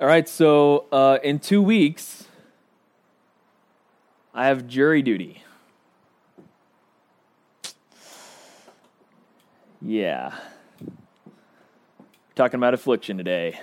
All 0.00 0.06
right, 0.06 0.28
so 0.28 0.84
uh, 0.92 1.18
in 1.24 1.40
two 1.40 1.60
weeks, 1.60 2.28
I 4.32 4.46
have 4.46 4.68
jury 4.68 5.02
duty. 5.02 5.42
Yeah. 9.82 10.38
We're 10.80 11.32
talking 12.36 12.58
about 12.58 12.74
affliction 12.74 13.18
today. 13.18 13.58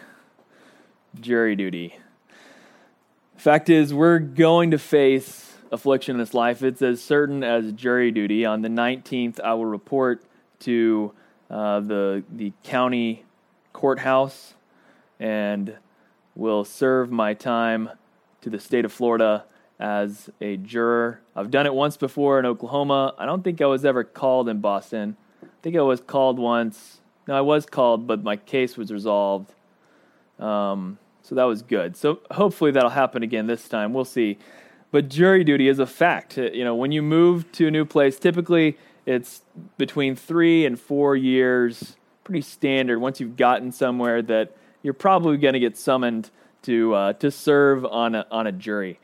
Jury 1.18 1.56
duty. 1.56 2.00
Fact 3.38 3.70
is, 3.70 3.94
we're 3.94 4.20
going 4.20 4.72
to 4.72 4.78
face 4.78 5.54
affliction 5.72 6.16
in 6.16 6.20
this 6.20 6.34
life. 6.34 6.62
It's 6.62 6.82
as 6.82 7.02
certain 7.02 7.46
as 7.46 7.72
jury 7.72 8.12
duty. 8.12 8.44
On 8.44 8.62
the 8.62 8.68
19th, 8.68 9.40
I 9.40 9.54
will 9.54 9.68
report 9.68 10.22
to 10.60 11.14
uh, 11.50 11.80
the, 11.80 12.26
the 12.30 12.52
county 12.66 13.24
courthouse 13.72 14.54
and 15.18 15.78
will 16.36 16.64
serve 16.64 17.12
my 17.12 17.34
time 17.34 17.90
to 18.42 18.50
the 18.50 18.60
state 18.60 18.86
of 18.86 18.92
Florida 18.92 19.46
as 19.80 20.30
a 20.42 20.58
juror. 20.58 21.22
I've 21.36 21.52
done 21.52 21.66
it 21.66 21.74
once 21.74 21.98
before 21.98 22.40
in 22.40 22.46
Oklahoma. 22.46 23.14
I 23.18 23.26
don't 23.26 23.44
think 23.44 23.62
I 23.62 23.66
was 23.66 23.84
ever 23.84 24.04
called 24.04 24.48
in 24.48 24.60
Boston. 24.60 25.18
I 25.44 25.48
think 25.62 25.76
I 25.76 25.82
was 25.82 26.02
called 26.02 26.40
once. 26.40 27.02
No, 27.28 27.36
I 27.36 27.42
was 27.42 27.66
called, 27.66 28.06
but 28.06 28.24
my 28.24 28.36
case 28.36 28.78
was 28.78 28.92
resolved. 28.92 29.54
Um, 30.40 31.00
so 31.24 31.36
that 31.36 31.46
was 31.46 31.62
good. 31.62 31.98
So 31.98 32.20
hopefully 32.32 32.72
that'll 32.72 32.92
happen 32.92 33.24
again 33.24 33.48
this 33.48 33.68
time. 33.68 33.94
We'll 33.94 34.06
see. 34.06 34.38
But 34.92 35.10
jury 35.10 35.44
duty 35.44 35.68
is 35.68 35.80
a 35.80 35.88
fact. 35.88 36.38
You 36.38 36.64
know, 36.64 36.76
when 36.76 36.92
you 36.92 37.02
move 37.02 37.52
to 37.54 37.68
a 37.68 37.72
new 37.72 37.84
place, 37.84 38.20
typically 38.20 38.78
it's 39.06 39.42
between 39.78 40.16
three 40.16 40.66
and 40.66 40.80
four 40.80 41.16
years. 41.16 41.96
Pretty 42.24 42.42
standard. 42.42 43.00
Once 43.00 43.20
you've 43.20 43.36
gotten 43.36 43.72
somewhere 43.72 44.22
that 44.22 44.56
you're 44.86 44.94
probably 44.94 45.36
going 45.38 45.56
to 45.56 45.60
get 45.60 45.76
summoned 45.76 46.30
to 46.62 46.94
uh, 46.94 47.14
to 47.14 47.32
serve 47.32 47.84
on 47.86 48.14
a, 48.14 48.28
on 48.30 48.46
a 48.46 48.52
jury. 48.52 49.00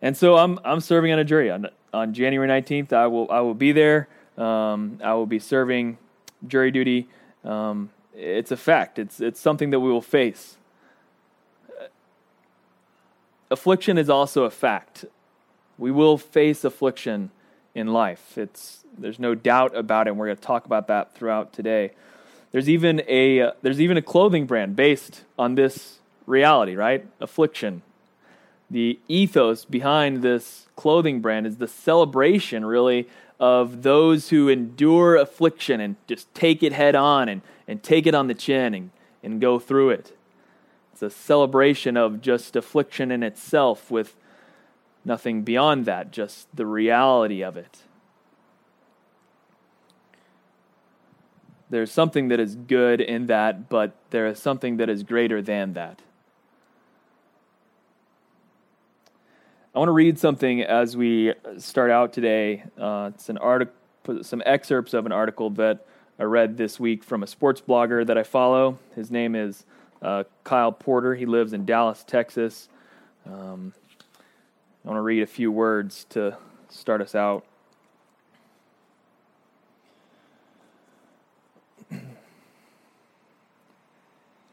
And 0.00 0.16
so 0.16 0.38
I'm 0.38 0.58
I'm 0.64 0.80
serving 0.80 1.12
on 1.12 1.18
a 1.18 1.24
jury 1.24 1.50
on 1.50 1.68
on 1.92 2.14
January 2.14 2.48
19th. 2.48 2.94
I 2.94 3.06
will 3.08 3.30
I 3.30 3.40
will 3.40 3.54
be 3.54 3.72
there. 3.72 4.08
Um, 4.38 4.98
I 5.04 5.12
will 5.12 5.26
be 5.26 5.38
serving 5.38 5.98
jury 6.48 6.70
duty. 6.70 7.08
Um, 7.44 7.90
it's 8.14 8.50
a 8.50 8.56
fact. 8.56 8.98
It's 8.98 9.20
it's 9.20 9.38
something 9.38 9.68
that 9.68 9.80
we 9.80 9.90
will 9.90 10.00
face. 10.00 10.56
Affliction 13.50 13.98
is 13.98 14.08
also 14.08 14.44
a 14.44 14.50
fact. 14.50 15.04
We 15.76 15.90
will 15.90 16.16
face 16.16 16.64
affliction 16.64 17.30
in 17.74 17.88
life. 17.88 18.38
It's 18.38 18.82
there's 18.96 19.18
no 19.18 19.34
doubt 19.34 19.76
about 19.76 20.06
it. 20.06 20.10
And 20.10 20.18
we're 20.18 20.28
going 20.28 20.38
to 20.38 20.42
talk 20.42 20.64
about 20.64 20.86
that 20.86 21.14
throughout 21.14 21.52
today. 21.52 21.90
There's 22.52 22.68
even 22.68 23.02
a 23.08 23.40
uh, 23.40 23.52
there's 23.62 23.80
even 23.80 23.96
a 23.96 24.02
clothing 24.02 24.46
brand 24.46 24.76
based 24.76 25.24
on 25.38 25.54
this 25.54 25.98
reality, 26.26 26.76
right? 26.76 27.06
Affliction. 27.20 27.82
The 28.70 28.98
ethos 29.08 29.64
behind 29.64 30.22
this 30.22 30.66
clothing 30.76 31.20
brand 31.20 31.46
is 31.46 31.56
the 31.56 31.68
celebration, 31.68 32.64
really, 32.64 33.08
of 33.38 33.82
those 33.82 34.28
who 34.28 34.48
endure 34.48 35.16
affliction 35.16 35.80
and 35.80 35.96
just 36.06 36.32
take 36.34 36.62
it 36.62 36.72
head 36.72 36.94
on 36.94 37.28
and, 37.28 37.42
and 37.66 37.82
take 37.82 38.06
it 38.06 38.14
on 38.14 38.28
the 38.28 38.34
chin 38.34 38.72
and, 38.72 38.90
and 39.22 39.40
go 39.40 39.58
through 39.58 39.90
it. 39.90 40.16
It's 40.92 41.02
a 41.02 41.10
celebration 41.10 41.96
of 41.96 42.22
just 42.22 42.54
affliction 42.54 43.10
in 43.10 43.22
itself 43.22 43.90
with 43.90 44.16
nothing 45.04 45.42
beyond 45.42 45.84
that, 45.86 46.12
just 46.12 46.46
the 46.54 46.66
reality 46.66 47.42
of 47.42 47.56
it. 47.56 47.80
There's 51.72 51.90
something 51.90 52.28
that 52.28 52.38
is 52.38 52.54
good 52.54 53.00
in 53.00 53.28
that, 53.28 53.70
but 53.70 53.94
there 54.10 54.26
is 54.26 54.38
something 54.38 54.76
that 54.76 54.90
is 54.90 55.02
greater 55.02 55.40
than 55.40 55.72
that. 55.72 56.02
I 59.74 59.78
want 59.78 59.88
to 59.88 59.92
read 59.92 60.18
something 60.18 60.60
as 60.60 60.98
we 60.98 61.32
start 61.56 61.90
out 61.90 62.12
today. 62.12 62.64
Uh, 62.78 63.12
it's 63.14 63.30
an 63.30 63.38
article, 63.38 63.72
some 64.20 64.42
excerpts 64.44 64.92
of 64.92 65.06
an 65.06 65.12
article 65.12 65.48
that 65.48 65.86
I 66.18 66.24
read 66.24 66.58
this 66.58 66.78
week 66.78 67.02
from 67.02 67.22
a 67.22 67.26
sports 67.26 67.62
blogger 67.62 68.06
that 68.06 68.18
I 68.18 68.22
follow. 68.22 68.78
His 68.94 69.10
name 69.10 69.34
is 69.34 69.64
uh, 70.02 70.24
Kyle 70.44 70.72
Porter. 70.72 71.14
He 71.14 71.24
lives 71.24 71.54
in 71.54 71.64
Dallas, 71.64 72.04
Texas. 72.06 72.68
Um, 73.24 73.72
I 74.84 74.88
want 74.88 74.98
to 74.98 75.02
read 75.02 75.22
a 75.22 75.26
few 75.26 75.50
words 75.50 76.04
to 76.10 76.36
start 76.68 77.00
us 77.00 77.14
out. 77.14 77.46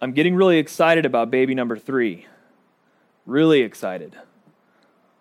I'm 0.02 0.14
getting 0.14 0.36
really 0.36 0.60
excited 0.60 1.06
about 1.06 1.30
baby 1.30 1.54
number 1.54 1.78
three. 1.78 2.26
Really 3.26 3.62
excited. 3.62 4.16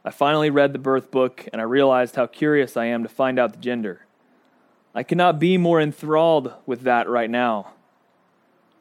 I 0.04 0.10
finally 0.10 0.50
read 0.50 0.72
the 0.72 0.78
birth 0.78 1.10
book 1.10 1.48
and 1.52 1.60
I 1.60 1.64
realized 1.64 2.14
how 2.14 2.28
curious 2.28 2.76
I 2.76 2.84
am 2.84 3.02
to 3.02 3.08
find 3.08 3.40
out 3.40 3.52
the 3.52 3.58
gender. 3.58 4.06
I 4.94 5.02
cannot 5.02 5.40
be 5.40 5.58
more 5.58 5.80
enthralled 5.80 6.52
with 6.64 6.82
that 6.82 7.08
right 7.08 7.28
now. 7.28 7.72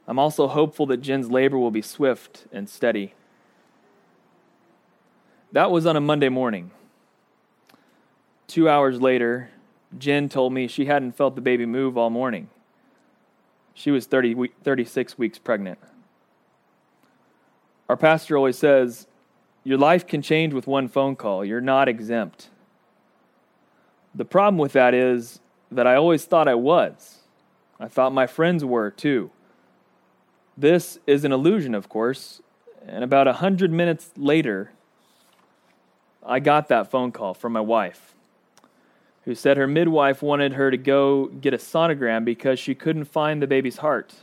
I'm 0.08 0.20
also 0.20 0.48
hopeful 0.48 0.86
that 0.86 1.02
Jen's 1.02 1.32
labor 1.32 1.58
will 1.58 1.72
be 1.72 1.82
swift 1.82 2.46
and 2.52 2.70
steady. 2.70 3.16
That 5.52 5.72
was 5.72 5.88
on 5.88 5.96
a 5.96 6.02
Monday 6.02 6.30
morning. 6.30 6.72
Two 8.48 8.70
hours 8.70 9.02
later, 9.02 9.50
Jen 9.98 10.30
told 10.30 10.54
me 10.54 10.68
she 10.68 10.86
hadn't 10.86 11.18
felt 11.18 11.34
the 11.34 11.42
baby 11.42 11.66
move 11.66 11.98
all 11.98 12.12
morning. 12.12 12.50
She 13.78 13.92
was 13.92 14.08
30, 14.08 14.50
36 14.64 15.20
weeks 15.20 15.38
pregnant. 15.38 15.78
Our 17.88 17.96
pastor 17.96 18.36
always 18.36 18.58
says, 18.58 19.06
Your 19.64 19.78
life 19.78 20.08
can 20.08 20.24
change 20.24 20.52
with 20.52 20.66
one 20.66 20.88
phone 20.88 21.16
call. 21.16 21.46
You're 21.46 21.62
not 21.62 21.88
exempt. 21.88 22.50
The 24.16 24.26
problem 24.26 24.58
with 24.58 24.74
that 24.74 24.96
is 24.96 25.42
that 25.72 25.86
I 25.86 25.94
always 25.94 26.26
thought 26.26 26.48
I 26.48 26.56
was. 26.56 27.20
I 27.80 27.88
thought 27.88 28.14
my 28.14 28.26
friends 28.26 28.66
were 28.66 28.90
too. 28.90 29.30
This 30.58 30.98
is 31.06 31.24
an 31.24 31.32
illusion, 31.32 31.76
of 31.76 31.88
course, 31.88 32.42
and 32.84 33.04
about 33.04 33.28
a 33.28 33.34
hundred 33.34 33.72
minutes 33.72 34.10
later, 34.18 34.72
I 36.26 36.40
got 36.40 36.68
that 36.70 36.90
phone 36.90 37.12
call 37.12 37.36
from 37.36 37.54
my 37.54 37.62
wife 37.62 38.16
who 39.28 39.36
said 39.36 39.58
her 39.58 39.68
midwife 39.68 40.22
wanted 40.22 40.54
her 40.54 40.72
to 40.72 40.78
go 40.78 41.26
get 41.26 41.54
a 41.54 41.58
sonogram 41.58 42.24
because 42.24 42.58
she 42.58 42.74
couldn't 42.74 43.04
find 43.04 43.42
the 43.42 43.46
baby's 43.46 43.80
heart. 43.80 44.16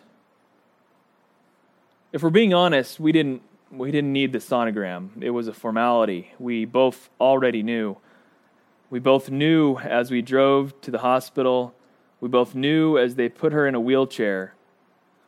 If 2.10 2.22
we're 2.22 2.30
being 2.30 2.54
honest, 2.54 2.98
we 2.98 3.12
didn't 3.12 3.42
we 3.70 3.90
didn't 3.90 4.14
need 4.14 4.32
the 4.32 4.38
sonogram. 4.38 5.10
It 5.22 5.28
was 5.28 5.46
a 5.46 5.52
formality. 5.52 6.32
We 6.38 6.64
both 6.64 7.10
already 7.20 7.62
knew. 7.62 7.98
We 8.88 8.98
both 8.98 9.28
knew 9.28 9.76
as 9.76 10.10
we 10.10 10.22
drove 10.22 10.80
to 10.80 10.90
the 10.90 11.00
hospital. 11.00 11.74
We 12.22 12.30
both 12.30 12.54
knew 12.54 12.96
as 12.96 13.16
they 13.16 13.28
put 13.28 13.52
her 13.52 13.66
in 13.66 13.74
a 13.74 13.80
wheelchair. 13.80 14.54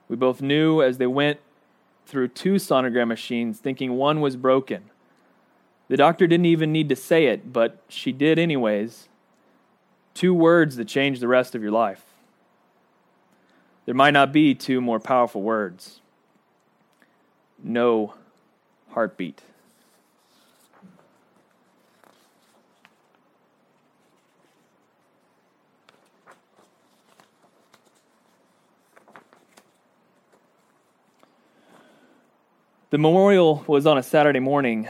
We 0.09 0.17
both 0.17 0.41
knew 0.41 0.81
as 0.81 0.97
they 0.97 1.07
went 1.07 1.39
through 2.07 2.29
two 2.29 2.55
sonogram 2.55 3.09
machines, 3.09 3.59
thinking 3.59 3.93
one 3.97 4.23
was 4.23 4.37
broken. 4.37 4.85
The 5.89 5.99
doctor 5.99 6.27
didn't 6.27 6.47
even 6.47 6.73
need 6.73 6.89
to 6.89 6.97
say 6.97 7.27
it, 7.27 7.53
but 7.53 7.83
she 7.91 8.11
did 8.11 8.39
anyways. 8.39 9.11
Two 10.17 10.33
words 10.33 10.77
that 10.77 10.89
change 10.89 11.21
the 11.21 11.29
rest 11.29 11.55
of 11.55 11.63
your 11.63 11.73
life. 11.73 12.03
There 13.85 13.95
might 13.95 14.13
not 14.13 14.33
be 14.33 14.55
two 14.55 14.81
more 14.81 14.99
powerful 14.99 15.43
words. 15.43 16.01
No 17.63 18.15
heartbeat. 18.93 19.43
The 32.89 32.97
memorial 32.97 33.65
was 33.67 33.85
on 33.85 33.99
a 33.99 34.03
Saturday 34.03 34.41
morning. 34.41 34.89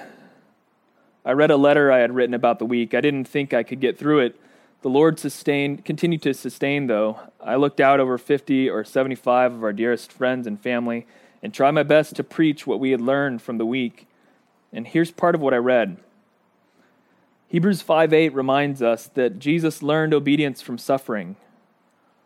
I 1.25 1.33
read 1.33 1.51
a 1.51 1.57
letter 1.57 1.91
I 1.91 1.99
had 1.99 2.15
written 2.15 2.35
about 2.35 2.61
the 2.61 2.65
week. 2.65 2.95
I 2.95 3.01
didn't 3.01 3.25
think 3.25 3.53
I 3.53 3.65
could 3.65 3.81
get 3.81 3.99
through 3.99 4.21
it 4.21 4.41
the 4.83 4.89
Lord 4.89 5.19
sustained, 5.19 5.85
continued 5.85 6.23
to 6.23 6.35
sustain, 6.35 6.87
though. 6.87 7.19
I 7.41 7.57
looked 7.57 7.81
out 7.81 8.01
over 8.01 8.19
50 8.19 8.69
or 8.71 8.85
75 8.85 9.55
of 9.55 9.65
our 9.65 9.73
dearest 9.73 10.13
friends 10.13 10.47
and 10.47 10.61
family 10.61 11.07
and 11.43 11.53
tried 11.53 11.73
my 11.73 11.83
best 11.83 12.17
to 12.17 12.25
preach 12.25 12.67
what 12.67 12.81
we 12.81 12.91
had 12.91 13.01
learned 13.01 13.43
from 13.43 13.59
the 13.59 13.67
week. 13.67 14.07
And 14.73 14.87
here's 14.87 15.11
part 15.11 15.35
of 15.35 15.41
what 15.41 15.55
I 15.55 15.59
read. 15.59 15.97
Hebrews 17.49 17.83
5:8 17.83 18.35
reminds 18.35 18.83
us 18.83 19.07
that 19.09 19.39
Jesus 19.39 19.83
learned 19.83 20.13
obedience 20.13 20.61
from 20.61 20.79
suffering. 20.79 21.37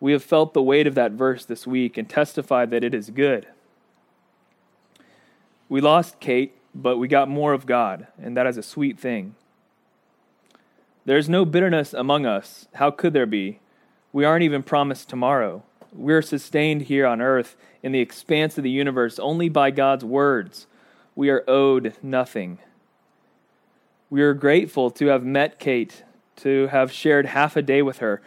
We 0.01 0.13
have 0.13 0.25
felt 0.25 0.55
the 0.55 0.63
weight 0.63 0.87
of 0.87 0.95
that 0.95 1.13
verse 1.13 1.45
this 1.45 1.67
week 1.67 1.99
and 1.99 2.09
testified 2.09 2.71
that 2.71 2.83
it 2.83 2.95
is 2.95 3.11
good. 3.11 3.47
We 5.69 5.81
lost 5.81 6.19
Kate, 6.21 6.55
but 6.75 6.97
we 6.97 7.07
got 7.07 7.29
more 7.29 7.53
of 7.53 7.67
God, 7.67 8.07
and 8.21 8.37
that 8.37 8.47
is 8.47 8.57
a 8.57 8.63
sweet 8.63 8.99
thing. 8.99 9.35
There's 11.05 11.29
no 11.29 11.45
bitterness 11.45 11.95
among 11.95 12.27
us. 12.27 12.69
How 12.75 12.91
could 12.91 13.13
there 13.13 13.27
be? 13.27 13.61
We 14.13 14.25
aren't 14.25 14.43
even 14.43 14.63
promised 14.63 15.09
tomorrow. 15.09 15.63
We're 15.93 16.23
sustained 16.23 16.83
here 16.83 17.07
on 17.07 17.21
earth 17.21 17.57
in 17.83 17.93
the 17.93 18.01
expanse 18.01 18.59
of 18.59 18.65
the 18.65 18.71
universe 18.71 19.19
only 19.19 19.49
by 19.49 19.71
God's 19.71 20.05
words. 20.05 20.67
we 21.17 21.29
are 21.29 21.45
owed 21.49 21.95
nothing. 22.03 22.59
We 24.09 24.23
are 24.23 24.35
grateful 24.35 24.91
to 24.93 25.07
have 25.07 25.25
met 25.25 25.59
Kate, 25.59 26.05
to 26.37 26.69
have 26.69 26.93
shared 26.93 27.27
half 27.27 27.57
a 27.57 27.63
day 27.63 27.83
with 27.83 27.99
her, 27.99 28.23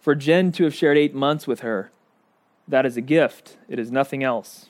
for 0.00 0.14
Jen 0.14 0.52
to 0.52 0.64
have 0.64 0.74
shared 0.74 0.98
eight 0.98 1.14
months 1.14 1.46
with 1.46 1.60
her. 1.60 1.90
That 2.68 2.84
is 2.84 2.96
a 2.96 3.00
gift, 3.00 3.56
it 3.68 3.78
is 3.78 3.90
nothing 3.90 4.22
else. 4.22 4.66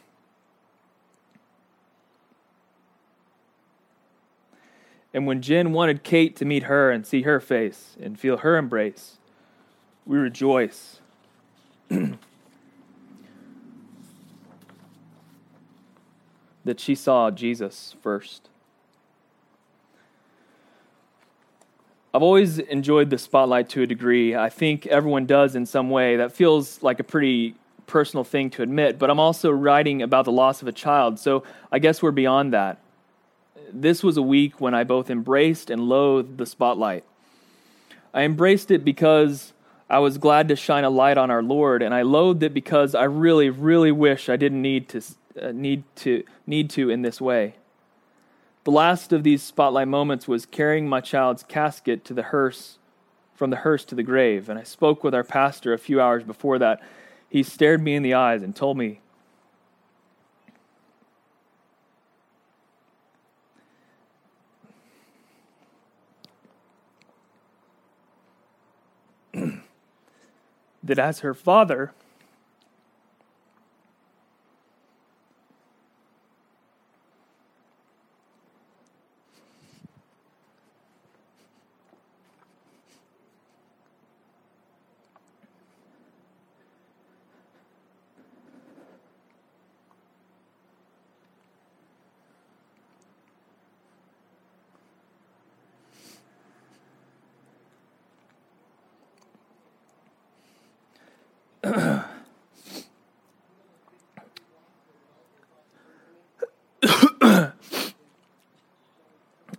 And 5.15 5.27
when 5.27 5.41
Jen 5.41 5.73
wanted 5.73 6.03
Kate 6.03 6.35
to 6.37 6.45
meet 6.45 6.65
her 6.65 6.91
and 6.91 7.07
see 7.07 7.23
her 7.23 7.39
face 7.39 7.97
and 8.03 8.19
feel 8.19 8.39
her 8.39 8.57
embrace, 8.57 9.19
we 10.05 10.19
rejoice. 10.19 10.99
that 16.65 16.81
she 16.81 16.95
saw 16.97 17.31
Jesus 17.31 17.95
first. 18.03 18.49
I've 22.13 22.23
always 22.23 22.59
enjoyed 22.59 23.11
the 23.11 23.19
spotlight 23.19 23.69
to 23.71 23.83
a 23.83 23.87
degree. 23.87 24.35
I 24.35 24.49
think 24.49 24.87
everyone 24.87 25.27
does 25.27 25.55
in 25.55 25.67
some 25.67 25.91
way. 25.91 26.17
That 26.17 26.33
feels 26.33 26.83
like 26.83 27.01
a 27.01 27.05
pretty 27.05 27.55
personal 27.87 28.25
thing 28.25 28.51
to 28.51 28.63
admit, 28.63 28.99
but 28.99 29.11
I'm 29.11 29.21
also 29.21 29.51
writing 29.51 30.03
about 30.03 30.25
the 30.25 30.33
loss 30.33 30.63
of 30.63 30.69
a 30.69 30.73
child, 30.73 31.19
so 31.19 31.45
I 31.71 31.79
guess 31.79 32.03
we're 32.03 32.13
beyond 32.13 32.53
that. 32.55 32.79
This 33.77 34.05
was 34.05 34.17
a 34.17 34.23
week 34.23 34.61
when 34.61 34.73
I 34.73 34.85
both 34.85 35.11
embraced 35.11 35.69
and 35.69 35.89
loathed 35.89 36.39
the 36.39 36.47
spotlight. 36.47 37.03
I 38.15 38.23
embraced 38.23 38.71
it 38.71 38.85
because 38.85 39.53
I 39.91 39.99
was 39.99 40.17
glad 40.17 40.47
to 40.49 40.57
shine 40.57 40.85
a 40.85 40.91
light 40.91 41.19
on 41.19 41.29
our 41.29 41.43
Lord, 41.43 41.83
and 41.83 41.93
I 41.93 42.03
loathed 42.03 42.45
it 42.45 42.55
because 42.55 42.95
I 42.95 43.03
really, 43.05 43.51
really 43.51 43.91
wish 43.91 44.29
I 44.29 44.37
didn't 44.37 44.63
need 44.63 44.89
to 44.91 45.03
uh, 45.43 45.51
need 45.51 45.83
to 45.97 46.23
need 46.47 46.71
to 46.71 46.89
in 46.89 47.03
this 47.03 47.21
way. 47.21 47.57
The 48.63 48.71
last 48.71 49.13
of 49.13 49.25
these 49.25 49.43
spotlight 49.43 49.89
moments 49.89 50.29
was 50.29 50.47
carrying 50.47 50.89
my 50.89 51.01
child's 51.01 51.43
casket 51.43 52.05
to 52.05 52.15
the 52.15 52.23
hearse, 52.23 52.79
from 53.35 53.51
the 53.51 53.57
hearse 53.57 53.85
to 53.87 53.97
the 53.97 54.05
grave, 54.05 54.49
and 54.49 54.57
I 54.57 54.63
spoke 54.63 55.03
with 55.03 55.15
our 55.15 55.25
pastor 55.25 55.73
a 55.73 55.79
few 55.79 56.01
hours 56.01 56.23
before 56.23 56.61
that. 56.61 56.81
He 57.29 57.43
stared 57.43 57.83
me 57.83 57.97
in 57.97 58.05
the 58.05 58.15
eyes 58.15 58.45
and 58.45 58.55
told 58.55 58.79
me 58.79 59.01
that 70.85 70.99
as 70.99 71.21
her 71.21 71.35
father, 71.35 71.93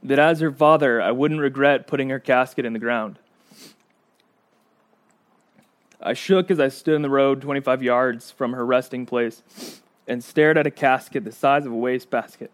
that 0.06 0.20
as 0.20 0.40
her 0.40 0.52
father, 0.52 1.02
I 1.02 1.12
wouldn't 1.12 1.42
regret 1.42 1.88
putting 1.88 2.10
her 2.10 2.20
casket 2.20 2.64
in 2.64 2.74
the 2.74 2.80
ground. 2.80 3.18
I 6.00 6.14
shook 6.14 6.52
as 6.52 6.60
I 6.60 6.68
stood 6.68 6.94
in 6.94 7.02
the 7.02 7.10
road 7.10 7.42
25 7.42 7.82
yards 7.82 8.30
from 8.30 8.54
her 8.54 8.64
resting 8.64 9.08
place 9.08 9.42
and 10.08 10.24
stared 10.24 10.60
at 10.60 10.68
a 10.68 10.72
casket 10.72 11.24
the 11.24 11.32
size 11.32 11.66
of 11.66 11.72
a 11.72 11.76
wastebasket. 11.76 12.52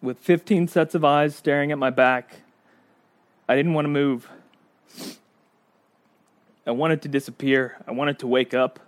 With 0.00 0.18
15 0.20 0.68
sets 0.68 0.94
of 0.94 1.04
eyes 1.04 1.34
staring 1.34 1.72
at 1.72 1.78
my 1.78 1.90
back, 1.90 2.36
I 3.48 3.56
didn't 3.56 3.74
want 3.74 3.86
to 3.86 3.90
move. 3.90 4.28
I 6.64 6.70
wanted 6.70 7.02
to 7.02 7.08
disappear. 7.08 7.78
I 7.84 7.90
wanted 7.90 8.20
to 8.20 8.28
wake 8.28 8.54
up. 8.54 8.78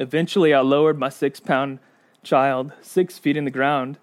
Eventually, 0.00 0.52
I 0.52 0.60
lowered 0.60 0.98
my 0.98 1.08
six 1.08 1.38
pound 1.38 1.78
child 2.24 2.72
six 2.82 3.18
feet 3.18 3.36
in 3.36 3.44
the 3.44 3.50
ground 3.52 3.98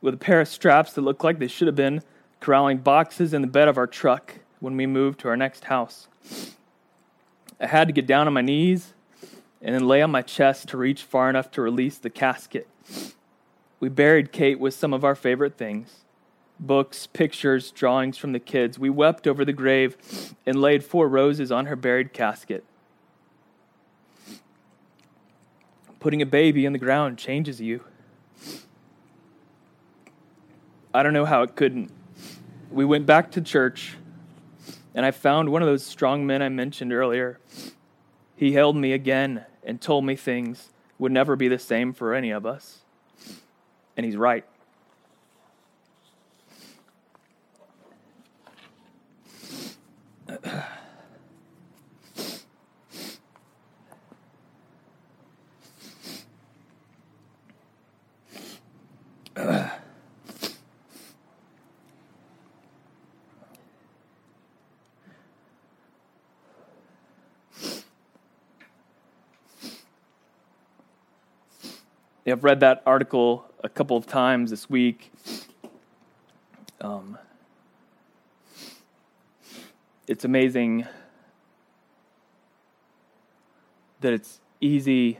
with 0.00 0.14
a 0.14 0.18
pair 0.18 0.40
of 0.40 0.48
straps 0.48 0.92
that 0.92 1.02
looked 1.02 1.24
like 1.24 1.38
they 1.38 1.48
should 1.48 1.66
have 1.66 1.76
been 1.76 2.02
corralling 2.40 2.78
boxes 2.78 3.34
in 3.34 3.42
the 3.42 3.48
bed 3.48 3.68
of 3.68 3.76
our 3.76 3.86
truck 3.86 4.40
when 4.60 4.76
we 4.76 4.86
moved 4.86 5.20
to 5.20 5.28
our 5.28 5.36
next 5.36 5.64
house. 5.64 6.08
I 7.60 7.66
had 7.66 7.88
to 7.88 7.92
get 7.92 8.06
down 8.06 8.26
on 8.26 8.32
my 8.32 8.42
knees 8.42 8.94
and 9.60 9.74
then 9.74 9.88
lay 9.88 10.02
on 10.02 10.10
my 10.10 10.22
chest 10.22 10.68
to 10.68 10.76
reach 10.76 11.02
far 11.02 11.28
enough 11.28 11.50
to 11.52 11.62
release 11.62 11.98
the 11.98 12.10
casket. 12.10 12.68
We 13.80 13.88
buried 13.88 14.32
Kate 14.32 14.58
with 14.58 14.74
some 14.74 14.92
of 14.92 15.04
our 15.04 15.14
favorite 15.14 15.56
things 15.56 16.04
books, 16.60 17.06
pictures, 17.06 17.70
drawings 17.70 18.18
from 18.18 18.32
the 18.32 18.40
kids. 18.40 18.78
We 18.78 18.90
wept 18.90 19.28
over 19.28 19.44
the 19.44 19.52
grave 19.52 19.96
and 20.44 20.60
laid 20.60 20.82
four 20.82 21.08
roses 21.08 21.52
on 21.52 21.66
her 21.66 21.76
buried 21.76 22.12
casket. 22.12 22.64
Putting 26.00 26.20
a 26.20 26.26
baby 26.26 26.64
in 26.66 26.72
the 26.72 26.78
ground 26.78 27.18
changes 27.18 27.60
you. 27.60 27.84
I 30.98 31.04
don't 31.04 31.12
know 31.12 31.26
how 31.26 31.42
it 31.44 31.54
couldn't. 31.54 31.92
We 32.72 32.84
went 32.84 33.06
back 33.06 33.30
to 33.30 33.40
church, 33.40 33.94
and 34.96 35.06
I 35.06 35.12
found 35.12 35.48
one 35.48 35.62
of 35.62 35.68
those 35.68 35.86
strong 35.86 36.26
men 36.26 36.42
I 36.42 36.48
mentioned 36.48 36.92
earlier. 36.92 37.38
He 38.34 38.54
held 38.54 38.74
me 38.74 38.92
again 38.92 39.46
and 39.62 39.80
told 39.80 40.04
me 40.04 40.16
things 40.16 40.70
would 40.98 41.12
never 41.12 41.36
be 41.36 41.46
the 41.46 41.60
same 41.60 41.92
for 41.92 42.14
any 42.14 42.32
of 42.32 42.44
us. 42.44 42.78
And 43.96 44.04
he's 44.04 44.16
right. 44.16 44.44
I've 72.30 72.44
read 72.44 72.60
that 72.60 72.82
article 72.84 73.46
a 73.64 73.68
couple 73.70 73.96
of 73.96 74.06
times 74.06 74.50
this 74.50 74.68
week. 74.68 75.10
Um, 76.80 77.16
it's 80.06 80.24
amazing 80.24 80.86
that 84.00 84.12
it's 84.12 84.40
easy 84.60 85.18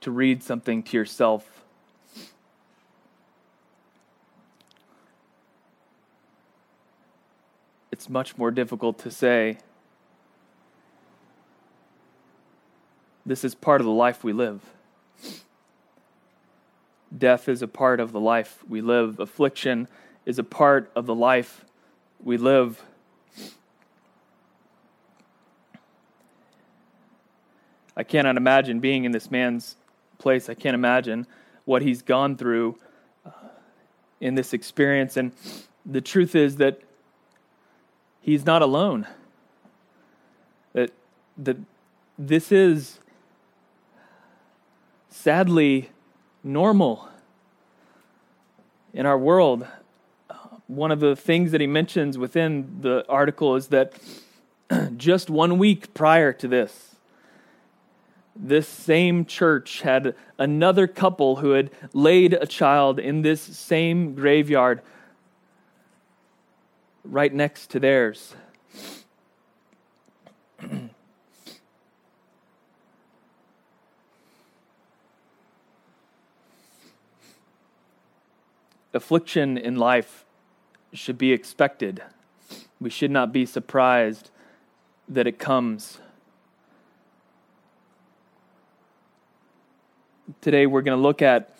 to 0.00 0.10
read 0.10 0.42
something 0.42 0.82
to 0.84 0.96
yourself. 0.96 1.64
It's 7.92 8.08
much 8.08 8.38
more 8.38 8.50
difficult 8.50 8.98
to 9.00 9.10
say, 9.10 9.58
This 13.28 13.44
is 13.44 13.54
part 13.54 13.82
of 13.82 13.84
the 13.84 13.92
life 13.92 14.24
we 14.24 14.32
live. 14.32 14.62
Death 17.16 17.46
is 17.46 17.60
a 17.60 17.68
part 17.68 18.00
of 18.00 18.12
the 18.12 18.20
life 18.20 18.64
we 18.66 18.80
live. 18.80 19.20
Affliction 19.20 19.86
is 20.24 20.38
a 20.38 20.42
part 20.42 20.90
of 20.96 21.04
the 21.04 21.14
life 21.14 21.66
we 22.24 22.38
live. 22.38 22.82
I 27.94 28.02
cannot 28.02 28.38
imagine 28.38 28.80
being 28.80 29.04
in 29.04 29.12
this 29.12 29.30
man's 29.30 29.76
place. 30.16 30.48
I 30.48 30.54
can't 30.54 30.74
imagine 30.74 31.26
what 31.66 31.82
he's 31.82 32.00
gone 32.00 32.34
through 32.34 32.78
uh, 33.26 33.30
in 34.22 34.36
this 34.36 34.54
experience. 34.54 35.18
And 35.18 35.32
the 35.84 36.00
truth 36.00 36.34
is 36.34 36.56
that 36.56 36.80
he's 38.22 38.46
not 38.46 38.62
alone. 38.62 39.06
That, 40.72 40.92
that 41.36 41.58
this 42.18 42.50
is 42.50 43.00
sadly 45.18 45.90
normal 46.44 47.08
in 48.92 49.04
our 49.04 49.18
world. 49.18 49.66
One 50.68 50.92
of 50.92 51.00
the 51.00 51.16
things 51.16 51.50
that 51.50 51.60
he 51.60 51.66
mentions 51.66 52.16
within 52.16 52.78
the 52.82 53.04
article 53.08 53.56
is 53.56 53.66
that 53.68 53.94
just 54.96 55.28
one 55.28 55.58
week 55.58 55.92
prior 55.92 56.32
to 56.34 56.46
this, 56.46 56.94
this 58.36 58.68
same 58.68 59.24
church 59.24 59.80
had 59.80 60.14
another 60.38 60.86
couple 60.86 61.36
who 61.36 61.50
had 61.50 61.70
laid 61.92 62.34
a 62.34 62.46
child 62.46 63.00
in 63.00 63.22
this 63.22 63.40
same 63.40 64.14
graveyard 64.14 64.80
right 67.04 67.34
next 67.34 67.70
to 67.70 67.80
theirs. 67.80 68.36
Affliction 78.94 79.58
in 79.58 79.76
life 79.76 80.24
should 80.92 81.18
be 81.18 81.32
expected. 81.32 82.02
We 82.80 82.90
should 82.90 83.10
not 83.10 83.32
be 83.32 83.44
surprised 83.44 84.30
that 85.08 85.26
it 85.26 85.38
comes. 85.38 85.98
Today 90.40 90.66
we're 90.66 90.82
going 90.82 90.96
to 90.96 91.02
look 91.02 91.22
at 91.22 91.56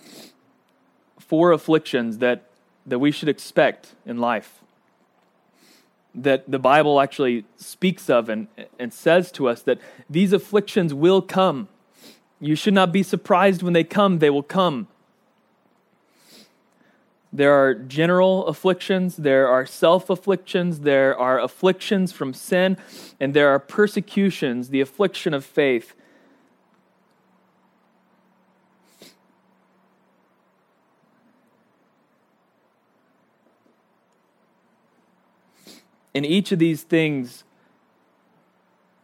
four 1.19 1.53
afflictions 1.53 2.19
that, 2.19 2.45
that 2.87 2.99
we 2.99 3.11
should 3.11 3.29
expect 3.29 3.95
in 4.07 4.19
life. 4.19 4.61
That 6.15 6.51
the 6.51 6.59
Bible 6.59 7.01
actually 7.01 7.45
speaks 7.57 8.09
of 8.09 8.29
and, 8.29 8.49
and 8.79 8.93
says 8.93 9.31
to 9.33 9.49
us 9.49 9.63
that 9.63 9.79
these 10.09 10.33
afflictions 10.33 10.95
will 10.95 11.21
come. 11.21 11.69
You 12.41 12.55
should 12.55 12.75
not 12.75 12.93
be 12.93 13.03
surprised 13.03 13.63
when 13.63 13.73
they 13.75 13.85
come, 13.85 14.19
they 14.19 14.31
will 14.31 14.43
come. 14.43 14.89
There 17.33 17.53
are 17.53 17.75
general 17.75 18.47
afflictions, 18.47 19.17
there 19.17 19.49
are 19.49 19.67
self 19.67 20.09
afflictions, 20.09 20.81
there 20.81 21.17
are 21.17 21.39
afflictions 21.39 22.11
from 22.11 22.33
sin, 22.33 22.79
and 23.21 23.35
there 23.35 23.51
are 23.51 23.59
persecutions, 23.59 24.71
the 24.71 24.81
affliction 24.81 25.35
of 25.35 25.45
faith. 25.45 25.95
In 36.15 36.25
each 36.25 36.51
of 36.51 36.59
these 36.59 36.83
things, 36.83 37.45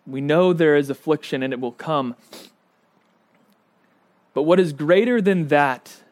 we 0.07 0.21
know 0.21 0.53
there 0.53 0.77
is 0.77 0.91
affliction 0.91 1.43
and 1.43 1.53
it 1.53 1.61
will 1.61 1.73
come. 1.73 2.17
But 4.33 4.43
what 4.43 4.59
is 4.59 4.73
greater 4.73 5.21
than 5.21 5.49
that 5.49 6.04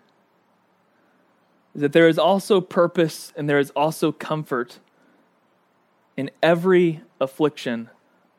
is 1.74 1.80
that 1.80 1.92
there 1.92 2.08
is 2.08 2.18
also 2.18 2.60
purpose 2.60 3.32
and 3.36 3.48
there 3.48 3.58
is 3.58 3.70
also 3.70 4.12
comfort 4.12 4.78
in 6.16 6.30
every 6.42 7.00
affliction 7.20 7.88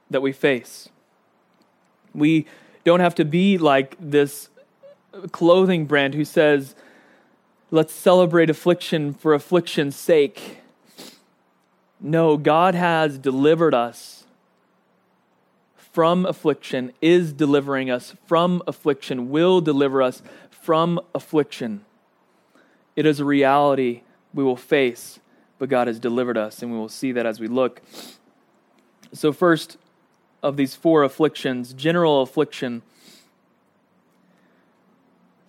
that 0.09 0.21
we 0.21 0.31
face. 0.31 0.89
We 2.13 2.45
don't 2.83 2.99
have 2.99 3.15
to 3.15 3.25
be 3.25 3.57
like 3.57 3.95
this 3.99 4.49
clothing 5.31 5.85
brand 5.85 6.13
who 6.13 6.25
says, 6.25 6.75
let's 7.71 7.93
celebrate 7.93 8.49
affliction 8.49 9.13
for 9.13 9.33
affliction's 9.33 9.95
sake. 9.95 10.59
No, 11.99 12.37
God 12.37 12.75
has 12.75 13.17
delivered 13.17 13.73
us 13.73 14.25
from 15.93 16.25
affliction, 16.25 16.91
is 17.01 17.33
delivering 17.33 17.89
us 17.89 18.15
from 18.25 18.61
affliction, 18.67 19.29
will 19.29 19.61
deliver 19.61 20.01
us 20.01 20.21
from 20.49 20.99
affliction. 21.13 21.85
It 22.95 23.05
is 23.05 23.19
a 23.19 23.25
reality 23.25 24.01
we 24.33 24.43
will 24.43 24.57
face, 24.57 25.19
but 25.59 25.69
God 25.69 25.87
has 25.87 25.99
delivered 25.99 26.37
us, 26.37 26.61
and 26.61 26.71
we 26.71 26.77
will 26.77 26.89
see 26.89 27.11
that 27.11 27.25
as 27.25 27.39
we 27.39 27.47
look. 27.47 27.81
So, 29.13 29.31
first 29.31 29.77
of 30.43 30.57
these 30.57 30.75
four 30.75 31.03
afflictions, 31.03 31.73
general 31.73 32.21
affliction. 32.21 32.81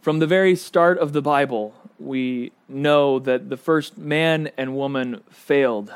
From 0.01 0.21
the 0.21 0.27
very 0.27 0.55
start 0.55 0.99
of 0.99 1.13
the 1.13 1.23
Bible, 1.23 1.75
we 1.99 2.53
know 2.69 3.19
that 3.19 3.49
the 3.49 3.57
first 3.57 3.99
man 3.99 4.51
and 4.57 4.77
woman 4.77 5.23
failed. 5.31 5.93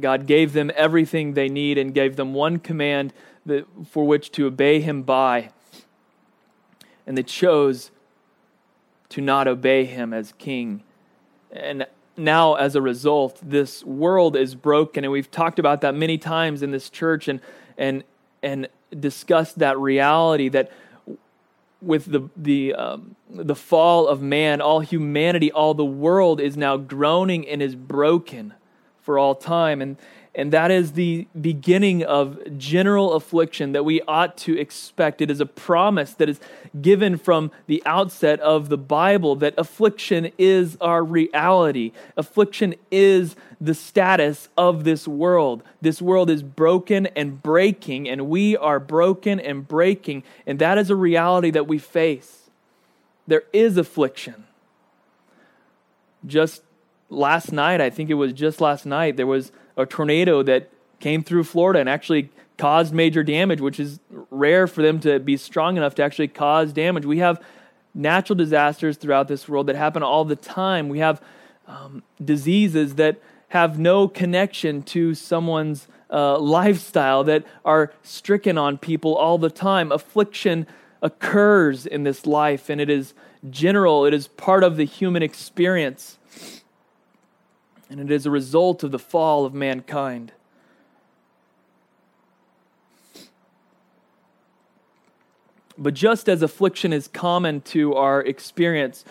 God 0.00 0.26
gave 0.26 0.52
them 0.52 0.70
everything 0.74 1.34
they 1.34 1.48
need 1.48 1.78
and 1.78 1.94
gave 1.94 2.16
them 2.16 2.34
one 2.34 2.58
command 2.58 3.12
that, 3.46 3.66
for 3.88 4.04
which 4.04 4.30
to 4.32 4.46
obey 4.46 4.80
Him 4.80 5.02
by. 5.02 5.50
And 7.06 7.16
they 7.16 7.22
chose 7.22 7.91
to 9.12 9.20
not 9.20 9.48
obey 9.48 9.84
him 9.84 10.12
as 10.12 10.32
king. 10.38 10.82
And 11.50 11.86
now, 12.16 12.54
as 12.54 12.74
a 12.74 12.82
result, 12.82 13.38
this 13.42 13.84
world 13.84 14.36
is 14.36 14.54
broken, 14.54 15.04
and 15.04 15.12
we've 15.12 15.30
talked 15.30 15.58
about 15.58 15.80
that 15.82 15.94
many 15.94 16.18
times 16.18 16.62
in 16.62 16.70
this 16.70 16.90
church 16.90 17.28
and, 17.28 17.40
and, 17.78 18.04
and 18.42 18.68
discussed 18.98 19.58
that 19.58 19.78
reality 19.78 20.48
that 20.48 20.70
with 21.80 22.06
the, 22.06 22.28
the, 22.36 22.74
um, 22.74 23.16
the 23.28 23.54
fall 23.54 24.06
of 24.06 24.22
man, 24.22 24.60
all 24.60 24.80
humanity, 24.80 25.50
all 25.50 25.74
the 25.74 25.84
world 25.84 26.40
is 26.40 26.56
now 26.56 26.76
groaning 26.76 27.46
and 27.48 27.60
is 27.60 27.74
broken 27.74 28.54
for 29.02 29.18
all 29.18 29.34
time. 29.34 29.82
And, 29.82 29.96
and 30.34 30.50
that 30.52 30.70
is 30.70 30.92
the 30.92 31.26
beginning 31.38 32.02
of 32.02 32.38
general 32.56 33.12
affliction 33.12 33.72
that 33.72 33.84
we 33.84 34.00
ought 34.02 34.38
to 34.38 34.58
expect. 34.58 35.20
It 35.20 35.30
is 35.30 35.40
a 35.40 35.46
promise 35.46 36.14
that 36.14 36.28
is 36.28 36.40
given 36.80 37.18
from 37.18 37.50
the 37.66 37.82
outset 37.84 38.40
of 38.40 38.70
the 38.70 38.78
Bible 38.78 39.36
that 39.36 39.52
affliction 39.58 40.32
is 40.38 40.78
our 40.80 41.04
reality. 41.04 41.92
Affliction 42.16 42.74
is 42.90 43.36
the 43.60 43.74
status 43.74 44.48
of 44.56 44.84
this 44.84 45.06
world. 45.06 45.62
This 45.82 46.00
world 46.00 46.30
is 46.30 46.42
broken 46.42 47.08
and 47.08 47.42
breaking, 47.42 48.08
and 48.08 48.28
we 48.28 48.56
are 48.56 48.80
broken 48.80 49.38
and 49.38 49.68
breaking, 49.68 50.22
and 50.46 50.58
that 50.60 50.78
is 50.78 50.88
a 50.88 50.96
reality 50.96 51.50
that 51.50 51.68
we 51.68 51.78
face. 51.78 52.48
There 53.26 53.44
is 53.52 53.76
affliction. 53.76 54.44
Just 56.26 56.62
last 57.10 57.52
night, 57.52 57.82
I 57.82 57.90
think 57.90 58.08
it 58.08 58.14
was 58.14 58.32
just 58.32 58.62
last 58.62 58.86
night, 58.86 59.18
there 59.18 59.26
was 59.26 59.52
a 59.76 59.86
tornado 59.86 60.42
that 60.42 60.70
came 61.00 61.22
through 61.22 61.44
Florida 61.44 61.80
and 61.80 61.88
actually 61.88 62.30
caused 62.56 62.94
major 62.94 63.22
damage, 63.22 63.60
which 63.60 63.80
is 63.80 63.98
rare 64.30 64.66
for 64.66 64.82
them 64.82 65.00
to 65.00 65.18
be 65.18 65.36
strong 65.36 65.76
enough 65.76 65.94
to 65.96 66.02
actually 66.02 66.28
cause 66.28 66.72
damage. 66.72 67.04
We 67.04 67.18
have 67.18 67.42
natural 67.94 68.36
disasters 68.36 68.96
throughout 68.96 69.28
this 69.28 69.48
world 69.48 69.66
that 69.66 69.76
happen 69.76 70.02
all 70.02 70.24
the 70.24 70.36
time. 70.36 70.88
We 70.88 71.00
have 71.00 71.20
um, 71.66 72.02
diseases 72.22 72.94
that 72.96 73.20
have 73.48 73.78
no 73.78 74.08
connection 74.08 74.82
to 74.82 75.14
someone's 75.14 75.88
uh, 76.10 76.38
lifestyle 76.38 77.24
that 77.24 77.44
are 77.64 77.92
stricken 78.02 78.56
on 78.56 78.78
people 78.78 79.14
all 79.14 79.38
the 79.38 79.50
time. 79.50 79.90
Affliction 79.92 80.66
occurs 81.02 81.84
in 81.84 82.04
this 82.04 82.26
life, 82.26 82.70
and 82.70 82.80
it 82.80 82.88
is 82.88 83.14
general, 83.50 84.04
it 84.04 84.14
is 84.14 84.28
part 84.28 84.62
of 84.62 84.76
the 84.76 84.84
human 84.84 85.22
experience 85.22 86.18
and 87.92 88.00
it 88.00 88.10
is 88.10 88.24
a 88.24 88.30
result 88.30 88.82
of 88.82 88.90
the 88.90 88.98
fall 88.98 89.44
of 89.44 89.52
mankind. 89.52 90.32
But 95.76 95.92
just 95.92 96.26
as 96.26 96.40
affliction 96.40 96.94
is 96.94 97.06
common 97.06 97.60
to 97.62 97.94
our 97.94 98.22
experience, 98.22 99.04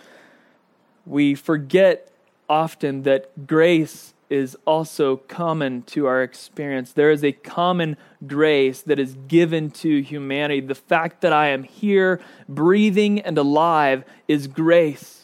we 1.06 1.36
forget 1.36 2.12
often 2.50 3.04
that 3.04 3.46
grace 3.46 4.16
is 4.32 4.58
also 4.66 5.18
common 5.18 5.84
to 5.84 6.08
our 6.08 6.24
experience. 6.24 6.92
There 6.92 7.12
is 7.12 7.24
a 7.24 7.34
common 7.34 7.98
grace 8.26 8.82
that 8.82 8.98
is 8.98 9.16
given 9.28 9.70
to 9.72 10.02
humanity. 10.02 10.60
The 10.62 10.74
fact 10.74 11.22
that 11.22 11.34
I 11.34 11.50
am 11.50 11.64
here, 11.64 12.20
breathing 12.50 13.20
and 13.20 13.38
alive, 13.38 14.04
is 14.28 14.48
grace. 14.48 15.21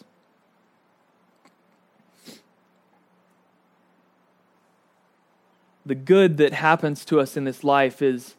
The 5.88 5.96
good 5.96 6.38
that 6.38 6.54
happens 6.54 7.06
to 7.06 7.20
us 7.20 7.38
in 7.38 7.46
this 7.46 7.64
life 7.64 8.02
is 8.02 8.36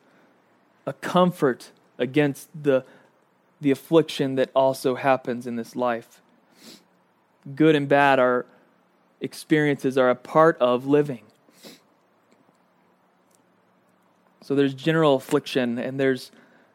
a 0.87 0.93
comfort 0.93 1.71
against 1.99 2.49
the, 2.63 2.85
the 3.61 3.71
affliction 3.71 4.35
that 4.35 4.51
also 4.55 4.97
happens 4.97 5.47
in 5.47 5.57
this 5.57 5.75
life. 5.75 6.21
Good 7.55 7.75
and 7.75 7.89
bad 7.89 8.19
are 8.19 8.45
experiences 9.21 9.97
are 9.97 10.11
a 10.11 10.15
part 10.15 10.59
of 10.59 10.87
living. 10.87 11.23
So 14.43 14.55
there's 14.55 14.75
general 14.75 15.17
affliction 15.17 15.79
and 15.79 15.99
there's 15.99 16.31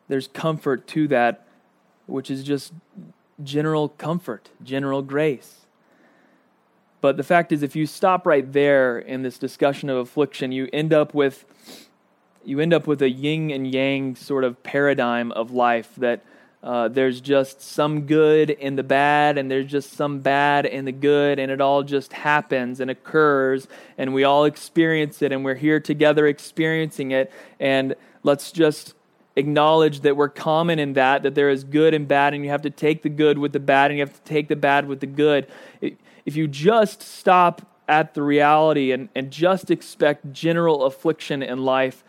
there's 0.08 0.28
comfort 0.28 0.86
to 0.88 1.08
that 1.08 1.48
which 2.08 2.30
is 2.30 2.44
just 2.44 2.74
general 3.44 3.90
comfort, 3.90 4.50
general 4.64 5.02
grace. 5.02 5.63
But 7.04 7.18
the 7.18 7.24
fact 7.24 7.52
is, 7.52 7.64
if 7.64 7.76
you 7.76 7.86
stop 7.86 8.26
right 8.26 8.50
there 8.50 8.98
in 8.98 9.24
this 9.24 9.38
discussion 9.38 9.90
of 9.90 9.98
affliction, 9.98 10.54
you 10.54 10.70
end 10.72 10.94
up 10.94 11.14
with 11.14 11.44
you 12.46 12.62
end 12.62 12.74
up 12.74 12.88
with 12.88 13.02
a 13.02 13.10
yin 13.10 13.52
and 13.52 13.68
yang 13.68 14.16
sort 14.16 14.46
of 14.46 14.64
paradigm 14.64 15.30
of 15.34 15.52
life 15.52 15.94
that 15.98 16.24
uh, 16.64 16.88
there's 16.88 17.20
just 17.20 17.62
some 17.62 18.04
good 18.06 18.52
in 18.52 18.78
the 18.78 18.84
bad, 18.84 19.38
and 19.38 19.52
there's 19.52 19.70
just 19.70 19.92
some 19.92 20.22
bad 20.22 20.66
in 20.66 20.86
the 20.86 20.94
good, 20.94 21.40
and 21.40 21.52
it 21.52 21.60
all 21.60 21.84
just 21.84 22.14
happens 22.14 22.80
and 22.80 22.90
occurs, 22.90 23.68
and 23.98 24.14
we 24.14 24.24
all 24.24 24.46
experience 24.46 25.22
it, 25.22 25.34
and 25.34 25.44
we're 25.44 25.56
here 25.56 25.82
together 25.82 26.26
experiencing 26.26 27.12
it. 27.12 27.34
And 27.60 27.96
let's 28.24 28.50
just 28.50 28.94
acknowledge 29.36 30.00
that 30.02 30.16
we're 30.16 30.30
common 30.30 30.80
in 30.80 30.94
that, 30.94 31.24
that 31.24 31.36
there 31.36 31.50
is 31.50 31.66
good 31.66 31.94
and 31.94 32.08
bad, 32.08 32.34
and 32.34 32.46
you 32.46 32.50
have 32.50 32.62
to 32.62 32.70
take 32.70 33.02
the 33.02 33.10
good 33.10 33.38
with 33.38 33.52
the 33.52 33.60
bad, 33.60 33.92
and 33.92 33.98
you 33.98 34.06
have 34.06 34.14
to 34.14 34.22
take 34.22 34.48
the 34.48 34.56
bad 34.56 34.88
with 34.88 35.02
the 35.02 35.08
good. 35.08 35.48
If 36.26 36.36
you 36.36 36.48
just 36.48 37.02
stop 37.02 37.62
at 37.88 38.14
the 38.14 38.22
reality 38.22 38.92
and, 38.92 39.10
and 39.14 39.30
just 39.30 39.70
expect 39.70 40.32
general 40.32 40.84
affliction 40.86 41.44
in 41.44 41.64
life, 41.66 42.04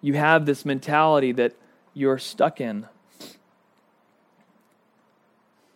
you 0.00 0.14
have 0.14 0.46
this 0.46 0.64
mentality 0.64 1.32
that 1.32 1.54
you're 1.94 2.18
stuck 2.18 2.60
in. 2.60 2.86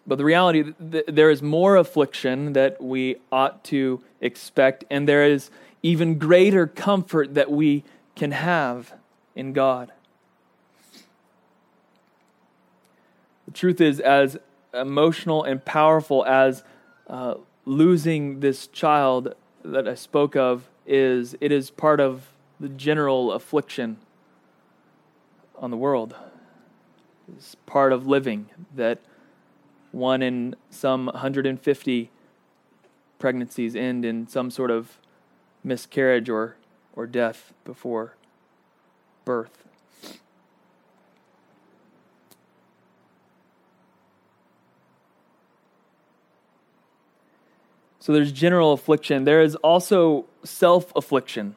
But 0.07 0.19
the 0.19 0.25
reality, 0.25 0.73
there 0.79 1.31
is 1.31 1.43
more 1.43 1.77
affliction 1.77 2.53
that 2.55 2.81
we 2.83 3.17
ought 3.31 3.63
to 3.65 4.03
expect, 4.21 4.85
and 4.91 5.09
there 5.09 5.25
is 5.25 5.51
even 5.83 6.19
greater 6.19 6.67
comfort 6.67 7.35
that 7.35 7.51
we 7.51 7.85
can 8.17 8.33
have 8.33 8.93
in 9.35 9.53
God. 9.53 9.93
The 13.47 13.53
truth 13.53 13.81
is, 13.81 14.01
as 14.01 14.37
emotional 14.75 15.43
and 15.43 15.65
powerful 15.65 16.25
as 16.25 16.63
uh, 17.11 17.35
losing 17.67 18.39
this 18.39 18.69
child 18.69 19.35
that 19.65 19.89
I 19.89 19.95
spoke 19.95 20.37
of 20.37 20.71
is, 20.87 21.37
it 21.41 21.51
is 21.51 21.71
part 21.71 22.01
of 22.01 22.29
the 22.61 22.69
general 22.69 23.33
affliction 23.33 23.99
on 25.59 25.71
the 25.71 25.77
world. 25.77 26.15
It's 27.37 27.57
part 27.67 27.93
of 27.93 28.07
living 28.07 28.49
that 28.75 29.01
one 29.91 30.23
in 30.23 30.55
some 30.71 31.07
150 31.07 32.11
pregnancies 33.19 33.75
end 33.75 34.05
in 34.05 34.29
some 34.29 34.51
sort 34.51 34.71
of 34.71 34.99
miscarriage 35.65 36.29
or, 36.29 36.57
or 36.95 37.07
death 37.07 37.53
before 37.65 38.15
birth. 39.25 39.65
So 48.01 48.15
there's 48.15 48.33
general 48.33 48.73
affliction. 48.73 49.25
There 49.25 49.43
is 49.43 49.55
also 49.57 50.25
self 50.43 50.91
affliction. 50.97 51.55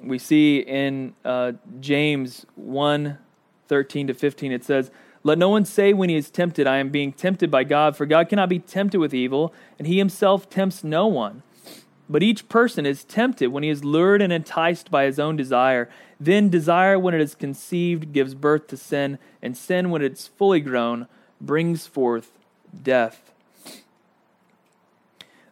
We 0.00 0.18
see 0.18 0.60
in 0.60 1.14
uh, 1.24 1.52
James 1.80 2.46
1 2.54 3.18
13 3.66 4.06
to 4.06 4.14
15, 4.14 4.52
it 4.52 4.64
says, 4.64 4.90
Let 5.22 5.36
no 5.36 5.50
one 5.50 5.64
say 5.64 5.92
when 5.92 6.08
he 6.08 6.16
is 6.16 6.30
tempted, 6.30 6.66
I 6.66 6.78
am 6.78 6.88
being 6.88 7.12
tempted 7.12 7.50
by 7.50 7.64
God, 7.64 7.96
for 7.96 8.06
God 8.06 8.28
cannot 8.28 8.48
be 8.48 8.58
tempted 8.58 8.98
with 8.98 9.12
evil, 9.12 9.52
and 9.78 9.86
he 9.86 9.98
himself 9.98 10.48
tempts 10.48 10.82
no 10.82 11.06
one. 11.06 11.42
But 12.08 12.22
each 12.22 12.48
person 12.48 12.86
is 12.86 13.04
tempted 13.04 13.48
when 13.48 13.62
he 13.62 13.68
is 13.68 13.84
lured 13.84 14.22
and 14.22 14.32
enticed 14.32 14.90
by 14.90 15.04
his 15.04 15.18
own 15.18 15.36
desire. 15.36 15.90
Then 16.18 16.48
desire, 16.48 16.98
when 16.98 17.12
it 17.12 17.20
is 17.20 17.34
conceived, 17.34 18.12
gives 18.12 18.34
birth 18.34 18.68
to 18.68 18.78
sin, 18.78 19.18
and 19.42 19.56
sin, 19.56 19.90
when 19.90 20.00
it's 20.00 20.26
fully 20.26 20.60
grown, 20.60 21.06
brings 21.40 21.86
forth 21.86 22.32
death. 22.82 23.32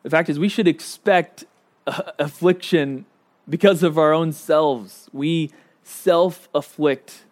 The 0.07 0.11
fact 0.11 0.29
is, 0.29 0.39
we 0.39 0.49
should 0.49 0.69
expect 0.69 1.47
uh, 1.85 2.13
affliction 2.21 3.07
because 3.49 3.83
of 3.83 3.99
our 3.99 4.13
own 4.13 4.31
selves. 4.31 5.11
We 5.13 5.51
self 5.83 6.49
afflict. 6.55 7.25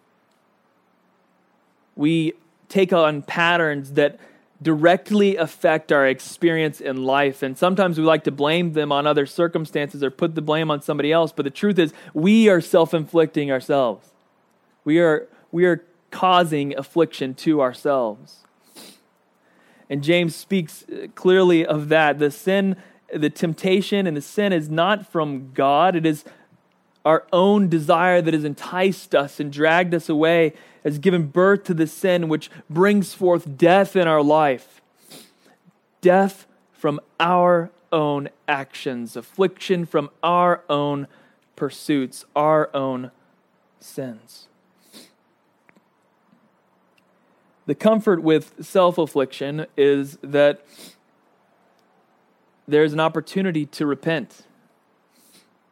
We 1.95 2.33
take 2.67 2.91
on 2.91 3.21
patterns 3.21 3.93
that 3.93 4.19
directly 4.61 5.37
affect 5.37 5.93
our 5.93 6.05
experience 6.05 6.81
in 6.81 7.05
life. 7.05 7.41
And 7.41 7.57
sometimes 7.57 7.97
we 7.97 8.03
like 8.03 8.25
to 8.25 8.31
blame 8.31 8.73
them 8.73 8.91
on 8.91 9.07
other 9.07 9.25
circumstances 9.25 10.03
or 10.03 10.11
put 10.11 10.35
the 10.35 10.41
blame 10.41 10.69
on 10.69 10.81
somebody 10.81 11.13
else. 11.13 11.31
But 11.31 11.43
the 11.43 11.51
truth 11.51 11.79
is, 11.79 11.93
we 12.13 12.49
are 12.49 12.59
self 12.59 12.93
inflicting 12.93 13.51
ourselves. 13.51 14.09
We 14.83 14.99
are, 14.99 15.29
we 15.49 15.63
are 15.63 15.85
causing 16.11 16.77
affliction 16.77 17.35
to 17.35 17.61
ourselves. 17.61 18.45
And 19.89 20.03
James 20.03 20.35
speaks 20.35 20.83
uh, 20.83 21.07
clearly 21.15 21.65
of 21.65 21.89
that. 21.89 22.19
The 22.19 22.31
sin, 22.31 22.75
the 23.13 23.29
temptation, 23.29 24.07
and 24.07 24.17
the 24.17 24.21
sin 24.21 24.53
is 24.53 24.69
not 24.69 25.11
from 25.11 25.51
God, 25.53 25.95
it 25.95 26.05
is 26.05 26.23
our 27.03 27.25
own 27.31 27.69
desire 27.69 28.19
that 28.19 28.33
has 28.33 28.43
enticed 28.43 29.13
us 29.13 29.39
and 29.39 29.53
dragged 29.53 29.93
us 29.93 30.09
away 30.09 30.53
has 30.85 30.99
given 30.99 31.25
birth 31.25 31.63
to 31.63 31.73
the 31.73 31.87
sin 31.87 32.29
which 32.29 32.49
brings 32.69 33.13
forth 33.13 33.57
death 33.57 33.95
in 33.95 34.07
our 34.07 34.21
life. 34.21 34.81
Death 35.99 36.45
from 36.71 36.99
our 37.19 37.71
own 37.91 38.29
actions, 38.47 39.15
affliction 39.15 39.85
from 39.85 40.09
our 40.21 40.63
own 40.69 41.07
pursuits, 41.55 42.23
our 42.35 42.69
own 42.75 43.09
sins. 43.79 44.47
The 47.65 47.75
comfort 47.75 48.21
with 48.21 48.53
self 48.63 48.97
affliction 48.97 49.65
is 49.75 50.17
that 50.21 50.65
there's 52.67 52.93
an 52.93 52.99
opportunity 52.99 53.65
to 53.67 53.85
repent. 53.85 54.45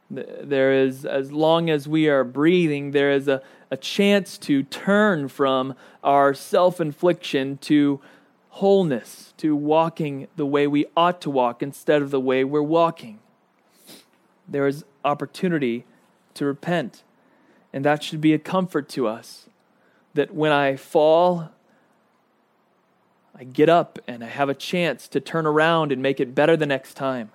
There 0.09 0.73
is, 0.73 1.05
as 1.05 1.31
long 1.31 1.69
as 1.69 1.87
we 1.87 2.07
are 2.07 2.23
breathing, 2.23 2.91
there 2.91 3.11
is 3.11 3.27
a, 3.27 3.41
a 3.71 3.77
chance 3.77 4.37
to 4.39 4.63
turn 4.63 5.27
from 5.27 5.75
our 6.03 6.33
self 6.33 6.79
infliction 6.79 7.57
to 7.59 7.99
wholeness, 8.49 9.33
to 9.37 9.55
walking 9.55 10.27
the 10.35 10.45
way 10.45 10.67
we 10.67 10.85
ought 10.95 11.19
to 11.21 11.29
walk 11.29 11.63
instead 11.63 12.01
of 12.01 12.11
the 12.11 12.19
way 12.19 12.43
we're 12.43 12.61
walking. 12.61 13.19
There 14.47 14.67
is 14.67 14.85
opportunity 15.03 15.85
to 16.35 16.45
repent. 16.45 17.03
And 17.71 17.83
that 17.85 18.03
should 18.03 18.21
be 18.21 18.33
a 18.33 18.39
comfort 18.39 18.87
to 18.89 19.07
us 19.07 19.49
that 20.13 20.33
when 20.33 20.51
I 20.51 20.75
fall, 20.75 21.49
I 23.35 23.43
get 23.43 23.69
up 23.69 23.99
and 24.07 24.23
I 24.23 24.27
have 24.27 24.49
a 24.49 24.53
chance 24.53 25.07
to 25.09 25.19
turn 25.19 25.45
around 25.45 25.91
and 25.91 26.01
make 26.01 26.19
it 26.19 26.35
better 26.35 26.55
the 26.55 26.65
next 26.65 26.93
time. 26.93 27.31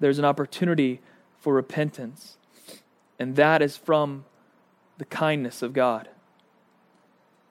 There's 0.00 0.18
an 0.18 0.24
opportunity 0.24 1.00
for 1.38 1.54
repentance. 1.54 2.36
And 3.18 3.36
that 3.36 3.62
is 3.62 3.76
from 3.76 4.24
the 4.98 5.04
kindness 5.04 5.62
of 5.62 5.72
God 5.72 6.08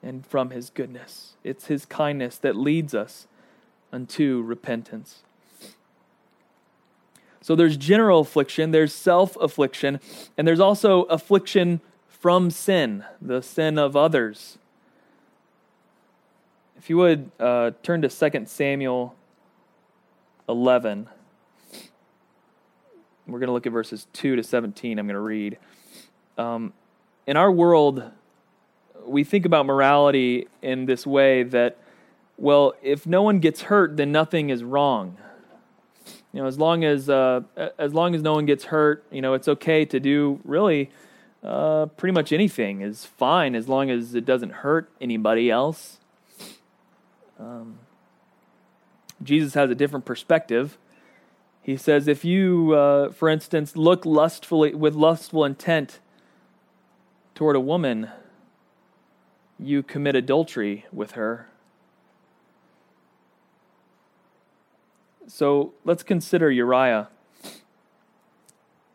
and 0.02 0.26
from 0.26 0.50
His 0.50 0.70
goodness. 0.70 1.32
It's 1.42 1.66
His 1.66 1.86
kindness 1.86 2.36
that 2.38 2.56
leads 2.56 2.94
us 2.94 3.26
unto 3.92 4.42
repentance. 4.42 5.22
So 7.40 7.54
there's 7.54 7.76
general 7.76 8.20
affliction, 8.20 8.72
there's 8.72 8.92
self 8.92 9.36
affliction, 9.36 10.00
and 10.36 10.46
there's 10.46 10.60
also 10.60 11.04
affliction 11.04 11.80
from 12.08 12.50
sin, 12.50 13.04
the 13.22 13.40
sin 13.40 13.78
of 13.78 13.94
others. 13.96 14.58
If 16.76 16.90
you 16.90 16.98
would 16.98 17.30
uh, 17.40 17.72
turn 17.82 18.02
to 18.02 18.08
2 18.08 18.46
Samuel 18.46 19.16
11. 20.48 21.08
We're 23.26 23.38
going 23.38 23.48
to 23.48 23.52
look 23.52 23.66
at 23.66 23.72
verses 23.72 24.06
2 24.12 24.36
to 24.36 24.42
17. 24.42 24.98
I'm 24.98 25.06
going 25.06 25.14
to 25.14 25.20
read. 25.20 25.58
Um, 26.38 26.72
in 27.26 27.36
our 27.36 27.50
world, 27.50 28.04
we 29.04 29.24
think 29.24 29.44
about 29.44 29.66
morality 29.66 30.46
in 30.62 30.86
this 30.86 31.06
way 31.06 31.42
that, 31.42 31.78
well, 32.36 32.74
if 32.82 33.06
no 33.06 33.22
one 33.22 33.40
gets 33.40 33.62
hurt, 33.62 33.96
then 33.96 34.12
nothing 34.12 34.50
is 34.50 34.62
wrong. 34.62 35.16
You 36.32 36.42
know, 36.42 36.46
as 36.46 36.58
long 36.58 36.84
as 36.84 37.08
uh, 37.08 37.40
as 37.78 37.94
long 37.94 38.14
as 38.14 38.20
no 38.20 38.34
one 38.34 38.44
gets 38.44 38.64
hurt, 38.64 39.04
you 39.10 39.22
know, 39.22 39.32
it's 39.32 39.48
okay 39.48 39.86
to 39.86 39.98
do 39.98 40.38
really 40.44 40.90
uh, 41.42 41.86
pretty 41.86 42.12
much 42.12 42.30
anything 42.30 42.82
is 42.82 43.06
fine 43.06 43.54
as 43.54 43.68
long 43.68 43.90
as 43.90 44.14
it 44.14 44.26
doesn't 44.26 44.52
hurt 44.52 44.90
anybody 45.00 45.50
else. 45.50 45.98
Um, 47.38 47.78
Jesus 49.22 49.54
has 49.54 49.70
a 49.70 49.74
different 49.74 50.04
perspective. 50.04 50.78
He 51.62 51.76
says, 51.76 52.06
if 52.06 52.24
you, 52.24 52.74
uh, 52.74 53.10
for 53.10 53.28
instance, 53.28 53.76
look 53.76 54.06
lustfully 54.06 54.74
with 54.74 54.94
lustful 54.94 55.44
intent 55.44 55.98
toward 57.34 57.56
a 57.56 57.60
woman, 57.60 58.10
you 59.58 59.82
commit 59.82 60.14
adultery 60.14 60.86
with 60.92 61.12
her. 61.12 61.48
So 65.26 65.74
let's 65.84 66.02
consider 66.02 66.50
Uriah 66.50 67.08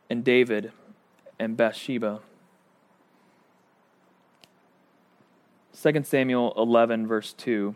and 0.09 0.23
David 0.23 0.71
and 1.37 1.57
Bathsheba. 1.57 2.21
2 5.81 6.03
Samuel 6.03 6.53
11, 6.55 7.07
verse 7.07 7.33
2. 7.33 7.75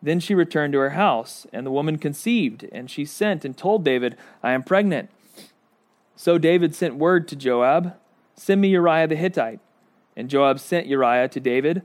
Then 0.00 0.20
she 0.20 0.34
returned 0.34 0.72
to 0.74 0.78
her 0.78 0.90
house, 0.90 1.46
and 1.52 1.66
the 1.66 1.70
woman 1.70 1.98
conceived, 1.98 2.66
and 2.70 2.90
she 2.90 3.04
sent 3.04 3.44
and 3.44 3.56
told 3.56 3.84
David, 3.84 4.16
I 4.42 4.52
am 4.52 4.62
pregnant. 4.62 5.10
So 6.14 6.38
David 6.38 6.74
sent 6.74 6.96
word 6.96 7.26
to 7.28 7.36
Joab, 7.36 7.94
Send 8.34 8.60
me 8.60 8.68
Uriah 8.68 9.08
the 9.08 9.16
Hittite. 9.16 9.60
And 10.16 10.30
Joab 10.30 10.60
sent 10.60 10.86
Uriah 10.86 11.28
to 11.28 11.40
David. 11.40 11.82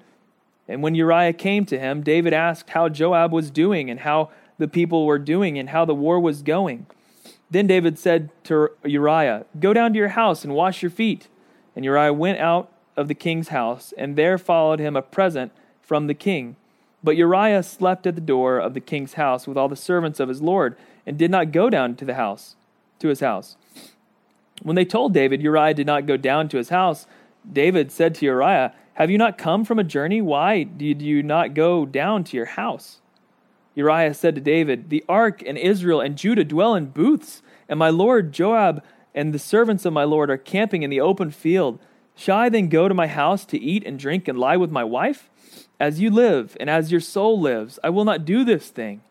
And 0.68 0.82
when 0.84 0.96
Uriah 0.96 1.34
came 1.34 1.66
to 1.66 1.80
him, 1.80 2.02
David 2.02 2.34
asked 2.34 2.70
how 2.72 2.90
Joab 2.90 3.32
was 3.32 3.50
doing, 3.50 3.90
and 3.90 4.02
how 4.02 4.30
the 4.58 4.68
people 4.68 5.06
were 5.06 5.20
doing, 5.20 5.58
and 5.58 5.70
how 5.70 5.86
the 5.86 5.96
war 5.96 6.20
was 6.20 6.42
going. 6.44 6.86
Then 7.50 7.68
David 7.68 7.98
said 8.00 8.30
to 8.46 8.70
Uriah, 8.84 9.46
Go 9.60 9.74
down 9.74 9.94
to 9.94 10.00
your 10.00 10.10
house 10.10 10.44
and 10.44 10.54
wash 10.54 10.82
your 10.82 10.92
feet. 10.92 11.28
And 11.76 11.84
Uriah 11.84 12.14
went 12.14 12.40
out 12.40 12.72
of 12.96 13.08
the 13.08 13.16
king's 13.16 13.50
house, 13.50 13.94
and 13.98 14.16
there 14.16 14.38
followed 14.38 14.80
him 14.80 14.96
a 14.96 15.02
present 15.02 15.52
from 15.82 16.08
the 16.08 16.14
king. 16.14 16.56
But 17.04 17.18
Uriah 17.18 17.64
slept 17.64 18.08
at 18.08 18.16
the 18.16 18.22
door 18.22 18.60
of 18.60 18.74
the 18.74 18.80
king's 18.80 19.14
house 19.14 19.46
with 19.46 19.58
all 19.58 19.68
the 19.68 19.76
servants 19.76 20.20
of 20.20 20.30
his 20.30 20.42
lord, 20.42 20.78
and 21.06 21.18
did 21.18 21.30
not 21.30 21.52
go 21.52 21.70
down 21.70 21.96
to 21.98 22.06
the 22.06 22.14
house, 22.14 22.56
to 23.00 23.10
his 23.10 23.20
house. 23.20 23.58
When 24.62 24.76
they 24.76 24.86
told 24.86 25.14
David 25.14 25.42
Uriah 25.42 25.74
did 25.74 25.88
not 25.88 26.06
go 26.06 26.16
down 26.16 26.48
to 26.50 26.58
his 26.58 26.70
house, 26.70 27.06
David 27.52 27.92
said 27.92 28.16
to 28.16 28.26
Uriah, 28.26 28.74
Have 28.94 29.12
you 29.12 29.18
not 29.18 29.38
come 29.38 29.66
from 29.66 29.80
a 29.80 29.84
journey? 29.84 30.22
Why 30.22 30.64
did 30.64 31.02
you 31.02 31.22
not 31.22 31.54
go 31.54 31.86
down 31.86 32.24
to 32.26 32.38
your 32.38 32.46
house? 32.46 33.02
Uriah 33.76 34.14
said 34.14 34.36
to 34.36 34.42
David, 34.42 34.90
The 34.90 35.04
ark 35.10 35.44
and 35.46 35.58
Israel 35.58 36.00
and 36.00 36.18
Judah 36.18 36.46
dwell 36.46 36.76
in 36.76 36.86
booths, 36.88 37.42
and 37.68 37.78
my 37.78 37.90
lord 37.90 38.32
Joab 38.32 38.82
and 39.14 39.34
the 39.34 39.40
servants 39.40 39.86
of 39.86 39.94
my 39.94 40.04
lord 40.04 40.30
are 40.30 40.38
camping 40.38 40.84
in 40.84 40.90
the 40.90 41.02
open 41.02 41.32
field. 41.32 41.80
Shall 42.16 42.38
I 42.38 42.50
then 42.50 42.70
go 42.70 42.88
to 42.88 42.94
my 42.94 43.08
house 43.08 43.46
to 43.46 43.60
eat 43.60 43.84
and 43.86 44.00
drink 44.00 44.28
and 44.28 44.38
lie 44.38 44.58
with 44.58 44.72
my 44.72 44.84
wife? 44.84 45.30
As 45.80 46.00
you 46.00 46.10
live, 46.10 46.56
and 46.60 46.70
as 46.70 46.92
your 46.92 47.02
soul 47.02 47.40
lives, 47.40 47.80
I 47.84 47.90
will 47.90 48.06
not 48.06 48.26
do 48.26 48.44
this 48.44 48.70
thing. 48.70 49.02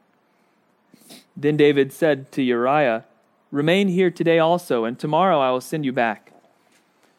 Then 1.37 1.57
David 1.57 1.93
said 1.93 2.31
to 2.33 2.43
Uriah, 2.43 3.05
Remain 3.51 3.89
here 3.89 4.11
today 4.11 4.39
also, 4.39 4.85
and 4.85 4.99
tomorrow 4.99 5.39
I 5.39 5.51
will 5.51 5.61
send 5.61 5.85
you 5.85 5.93
back. 5.93 6.33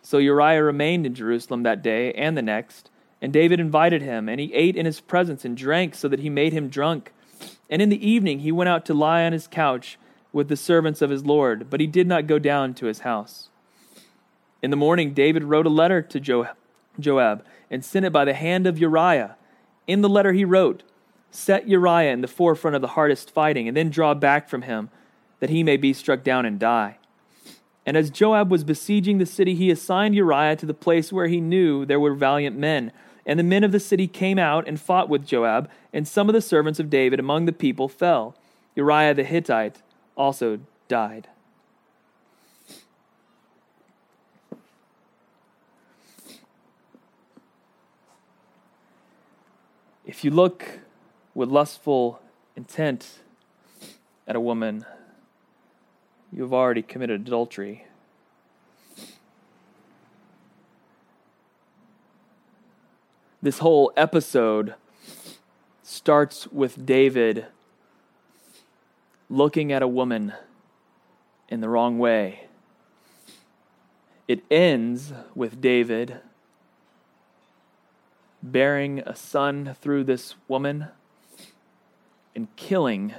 So 0.02 0.18
Uriah 0.18 0.64
remained 0.64 1.06
in 1.06 1.14
Jerusalem 1.14 1.64
that 1.64 1.84
day 1.84 2.12
and 2.14 2.36
the 2.36 2.42
next, 2.42 2.90
and 3.22 3.32
David 3.32 3.60
invited 3.60 4.02
him, 4.02 4.28
and 4.28 4.40
he 4.40 4.54
ate 4.54 4.76
in 4.76 4.86
his 4.86 5.00
presence 5.00 5.46
and 5.46 5.56
drank 5.56 5.96
so 5.96 6.08
that 6.08 6.20
he 6.20 6.30
made 6.30 6.54
him 6.54 6.70
drunk. 6.70 7.14
And 7.70 7.82
in 7.82 7.90
the 7.90 8.08
evening 8.08 8.40
he 8.40 8.52
went 8.52 8.70
out 8.70 8.86
to 8.86 8.94
lie 8.94 9.24
on 9.24 9.34
his 9.34 9.48
couch 9.48 9.98
with 10.32 10.48
the 10.48 10.58
servants 10.58 11.02
of 11.02 11.10
his 11.10 11.26
Lord, 11.26 11.70
but 11.70 11.80
he 11.80 11.88
did 11.88 12.08
not 12.08 12.28
go 12.28 12.40
down 12.40 12.74
to 12.76 12.88
his 12.88 13.00
house. 13.00 13.50
In 14.62 14.72
the 14.72 14.78
morning, 14.78 15.14
David 15.14 15.44
wrote 15.44 15.66
a 15.66 15.70
letter 15.70 16.02
to 16.02 16.20
Joab 16.20 16.56
and 17.00 17.84
sent 17.84 18.06
it 18.06 18.14
by 18.14 18.26
the 18.26 18.34
hand 18.34 18.68
of 18.68 18.80
Uriah. 18.80 19.36
In 19.88 20.02
the 20.02 20.10
letter, 20.10 20.34
he 20.34 20.46
wrote, 20.46 20.84
Set 21.32 21.68
Uriah 21.68 22.14
in 22.14 22.22
the 22.22 22.28
forefront 22.28 22.76
of 22.76 22.82
the 22.82 22.90
hardest 22.90 23.32
fighting, 23.32 23.68
and 23.68 23.76
then 23.76 23.90
draw 23.90 24.14
back 24.14 24.48
from 24.48 24.64
him, 24.64 24.90
that 25.40 25.50
he 25.50 25.64
may 25.64 25.78
be 25.78 25.94
struck 25.94 26.24
down 26.24 26.46
and 26.46 26.60
die. 26.60 26.98
And 27.86 27.98
as 27.98 28.10
Joab 28.10 28.50
was 28.50 28.64
besieging 28.64 29.18
the 29.18 29.26
city, 29.26 29.56
he 29.56 29.70
assigned 29.70 30.16
Uriah 30.16 30.56
to 30.58 30.66
the 30.66 30.74
place 30.74 31.12
where 31.12 31.28
he 31.28 31.42
knew 31.42 31.86
there 31.86 32.00
were 32.00 32.14
valiant 32.14 32.58
men. 32.58 32.92
And 33.26 33.40
the 33.40 33.44
men 33.44 33.64
of 33.64 33.72
the 33.72 33.80
city 33.80 34.08
came 34.08 34.38
out 34.38 34.68
and 34.68 34.80
fought 34.80 35.10
with 35.10 35.26
Joab, 35.26 35.70
and 35.92 36.08
some 36.08 36.30
of 36.30 36.34
the 36.34 36.42
servants 36.42 36.80
of 36.80 36.90
David 36.90 37.20
among 37.20 37.46
the 37.46 37.52
people 37.52 37.88
fell. 37.90 38.36
Uriah 38.76 39.14
the 39.14 39.24
Hittite 39.24 39.82
also 40.16 40.60
died. 40.88 41.28
If 50.14 50.24
you 50.24 50.30
look 50.30 50.64
with 51.34 51.50
lustful 51.50 52.22
intent 52.56 53.18
at 54.28 54.36
a 54.36 54.40
woman, 54.40 54.86
you 56.32 56.44
have 56.44 56.54
already 56.54 56.84
committed 56.84 57.22
adultery. 57.22 57.88
This 63.42 63.58
whole 63.58 63.92
episode 63.98 64.76
starts 65.82 66.46
with 66.52 66.86
David 66.86 67.48
looking 69.32 69.72
at 69.72 69.82
a 69.82 69.88
woman 69.88 70.34
in 71.50 71.60
the 71.60 71.70
wrong 71.70 71.98
way. 71.98 72.46
It 74.28 74.44
ends 74.52 75.12
with 75.34 75.60
David 75.60 76.20
bearing 78.44 79.00
a 79.00 79.16
son 79.16 79.76
through 79.82 80.04
this 80.04 80.36
woman 80.50 80.88
and 82.36 82.54
killing 82.58 83.14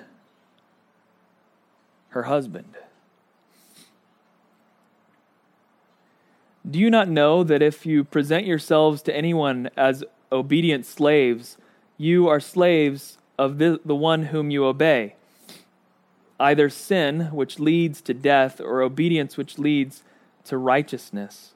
her 2.10 2.24
husband. 2.24 2.74
Do 6.68 6.78
you 6.78 6.90
not 6.90 7.08
know 7.08 7.42
that 7.42 7.62
if 7.62 7.84
you 7.84 8.04
present 8.04 8.46
yourselves 8.46 9.02
to 9.02 9.16
anyone 9.16 9.70
as 9.76 10.04
obedient 10.30 10.86
slaves, 10.86 11.56
you 11.98 12.28
are 12.28 12.40
slaves 12.40 13.18
of 13.38 13.58
the, 13.58 13.80
the 13.84 13.94
one 13.94 14.24
whom 14.24 14.50
you 14.50 14.64
obey? 14.64 15.16
Either 16.38 16.68
sin, 16.68 17.28
which 17.32 17.58
leads 17.58 18.00
to 18.02 18.14
death, 18.14 18.60
or 18.60 18.82
obedience, 18.82 19.36
which 19.36 19.58
leads 19.58 20.02
to 20.44 20.58
righteousness. 20.58 21.53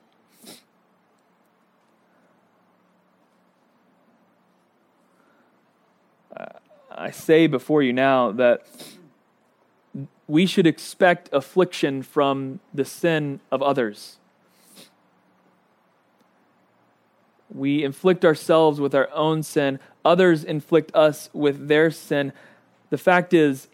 I 6.99 7.13
say 7.13 7.47
before 7.47 7.81
you 7.81 7.93
now 7.93 8.33
that 8.33 8.67
we 10.27 10.47
should 10.47 10.67
expect 10.67 11.29
affliction 11.33 12.03
from 12.03 12.59
the 12.75 12.85
sin 12.85 13.39
of 13.53 13.63
others. 13.63 14.17
We 17.55 17.85
inflict 17.85 18.25
ourselves 18.25 18.81
with 18.81 18.97
our 18.97 19.09
own 19.13 19.45
sin, 19.45 19.79
others 20.05 20.43
inflict 20.43 20.95
us 20.95 21.31
with 21.33 21.69
their 21.69 21.93
sin. 21.93 22.33
The 22.91 22.99
fact 22.99 23.33
is, 23.33 23.69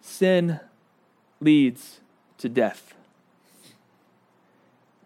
sin 0.00 0.58
leads 1.40 2.00
to 2.38 2.48
death. 2.48 2.94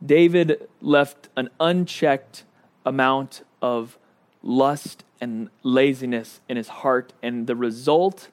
David 0.05 0.67
left 0.81 1.29
an 1.37 1.51
unchecked 1.61 2.45
amount 2.87 3.43
of 3.61 3.99
lust 4.43 5.05
and 5.21 5.51
laziness 5.63 6.41
in 6.49 6.57
his 6.57 6.69
heart, 6.69 7.13
and 7.23 7.47
the 7.47 7.57
result 7.57 8.29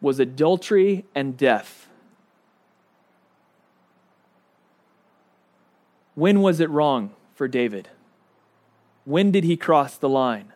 was 0.00 0.20
adultery 0.20 1.04
and 1.14 1.36
death. 1.36 1.88
When 6.14 6.42
was 6.42 6.60
it 6.60 6.70
wrong 6.70 7.14
for 7.34 7.48
David? 7.48 7.88
When 9.04 9.30
did 9.30 9.44
he 9.44 9.56
cross 9.56 9.96
the 9.96 10.08
line? 10.08 10.52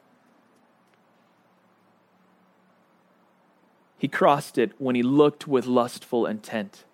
He 3.99 4.07
crossed 4.07 4.59
it 4.59 4.73
when 4.79 4.95
he 4.95 5.03
looked 5.03 5.49
with 5.49 5.67
lustful 5.67 6.25
intent. 6.27 6.85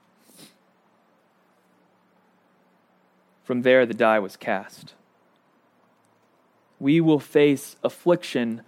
From 3.42 3.60
there, 3.60 3.84
the 3.84 3.92
die 3.92 4.18
was 4.18 4.36
cast 4.36 4.94
we 6.84 7.00
will 7.00 7.18
face 7.18 7.76
affliction 7.82 8.60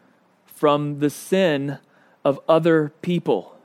from 0.47 1.01
the 1.01 1.11
sin 1.11 1.79
of 2.25 2.41
other 2.49 2.91
people. 3.03 3.59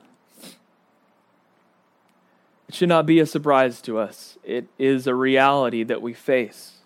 It 2.68 2.76
should 2.76 2.90
not 2.90 3.06
be 3.06 3.22
a 3.22 3.26
surprise 3.26 3.80
to 3.84 3.98
us, 3.98 4.38
it 4.44 4.68
is 4.78 5.08
a 5.08 5.16
reality 5.16 5.84
that 5.84 6.02
we 6.02 6.14
face. 6.14 6.80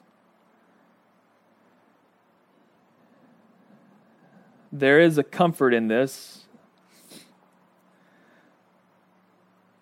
There 4.71 4.99
is 4.99 5.17
a 5.17 5.23
comfort 5.23 5.73
in 5.73 5.87
this. 5.87 6.43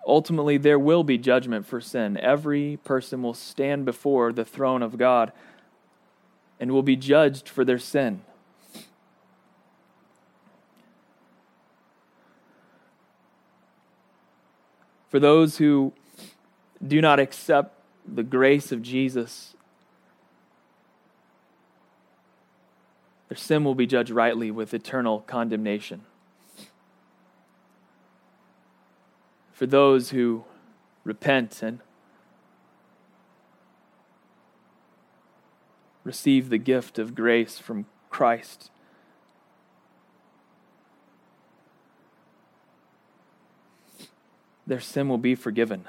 Ultimately, 0.07 0.57
there 0.57 0.79
will 0.79 1.03
be 1.03 1.17
judgment 1.17 1.65
for 1.65 1.81
sin. 1.81 2.15
Every 2.15 2.77
person 2.85 3.21
will 3.21 3.33
stand 3.33 3.83
before 3.83 4.31
the 4.31 4.45
throne 4.45 4.81
of 4.81 4.97
God 4.97 5.33
and 6.63 6.71
will 6.71 6.81
be 6.81 6.95
judged 6.95 7.49
for 7.49 7.65
their 7.65 7.77
sin. 7.77 8.21
For 15.09 15.19
those 15.19 15.57
who 15.57 15.91
do 16.81 17.01
not 17.01 17.19
accept 17.19 17.75
the 18.07 18.23
grace 18.23 18.71
of 18.71 18.81
Jesus, 18.81 19.55
their 23.27 23.37
sin 23.37 23.65
will 23.65 23.75
be 23.75 23.85
judged 23.85 24.11
rightly 24.11 24.49
with 24.49 24.73
eternal 24.73 25.19
condemnation. 25.19 26.03
For 29.51 29.65
those 29.65 30.11
who 30.11 30.45
repent 31.03 31.61
and 31.61 31.79
receive 36.03 36.49
the 36.49 36.57
gift 36.57 36.99
of 36.99 37.15
grace 37.15 37.59
from 37.59 37.85
Christ. 38.09 38.69
Their 44.65 44.79
sin 44.79 45.09
will 45.09 45.17
be 45.17 45.35
forgiven. 45.35 45.85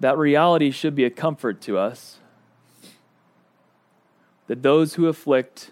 That 0.00 0.18
reality 0.18 0.70
should 0.70 0.94
be 0.94 1.04
a 1.04 1.10
comfort 1.10 1.60
to 1.62 1.78
us 1.78 2.18
that 4.52 4.62
those 4.62 4.94
who 4.94 5.06
afflict 5.06 5.70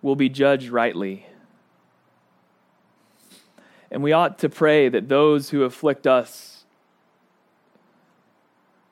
will 0.00 0.16
be 0.16 0.28
judged 0.28 0.70
rightly. 0.70 1.26
And 3.96 4.02
we 4.02 4.12
ought 4.12 4.38
to 4.40 4.50
pray 4.50 4.90
that 4.90 5.08
those 5.08 5.48
who 5.48 5.62
afflict 5.62 6.06
us 6.06 6.66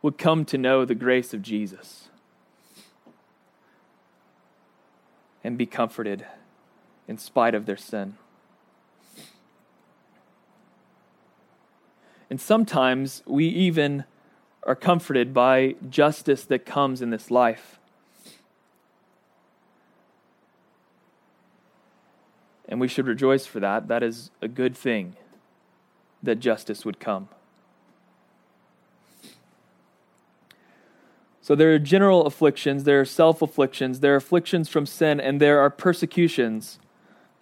would 0.01 0.17
come 0.17 0.47
to 0.47 0.57
know 0.57 0.87
the 0.87 0.95
grace 0.95 1.35
of 1.35 1.43
Jesus 1.43 2.09
and 5.45 5.59
be 5.59 5.67
comforted 5.67 6.25
in 7.07 7.19
spite 7.19 7.55
of 7.55 7.67
their 7.67 7.77
sin. 7.77 8.14
And 12.31 12.40
sometimes 12.40 13.23
we 13.27 13.47
even 13.47 14.05
are 14.62 14.75
comforted 14.75 15.35
by 15.35 15.75
justice 15.87 16.45
that 16.45 16.64
comes 16.64 17.03
in 17.03 17.11
this 17.11 17.31
life. 17.31 17.79
And 22.68 22.81
we 22.81 22.88
should 22.88 23.07
rejoice 23.07 23.46
for 23.46 23.61
that. 23.61 23.88
That 23.88 24.03
is 24.03 24.31
a 24.40 24.48
good 24.48 24.77
thing 24.77 25.16
that 26.22 26.37
justice 26.37 26.85
would 26.85 26.98
come. 26.98 27.29
So 31.42 31.55
there 31.55 31.74
are 31.74 31.79
general 31.79 32.24
afflictions, 32.24 32.85
there 32.85 33.00
are 33.03 33.05
self 33.05 33.42
afflictions, 33.42 34.00
there 34.00 34.14
are 34.14 34.16
afflictions 34.16 34.70
from 34.70 34.87
sin, 34.87 35.20
and 35.20 35.40
there 35.40 35.61
are 35.61 35.68
persecutions, 35.68 36.79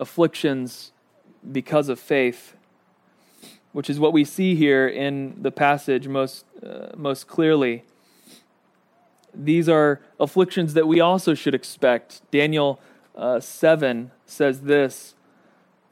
afflictions 0.00 0.90
because 1.52 1.88
of 1.88 2.00
faith 2.00 2.56
which 3.72 3.88
is 3.88 3.98
what 3.98 4.12
we 4.12 4.24
see 4.24 4.54
here 4.54 4.86
in 4.86 5.34
the 5.40 5.50
passage 5.50 6.06
most, 6.06 6.44
uh, 6.62 6.88
most 6.96 7.26
clearly. 7.26 7.84
These 9.34 9.68
are 9.68 10.00
afflictions 10.20 10.74
that 10.74 10.86
we 10.86 11.00
also 11.00 11.34
should 11.34 11.54
expect. 11.54 12.20
Daniel 12.30 12.78
uh, 13.16 13.40
7 13.40 14.10
says 14.26 14.62
this 14.62 15.14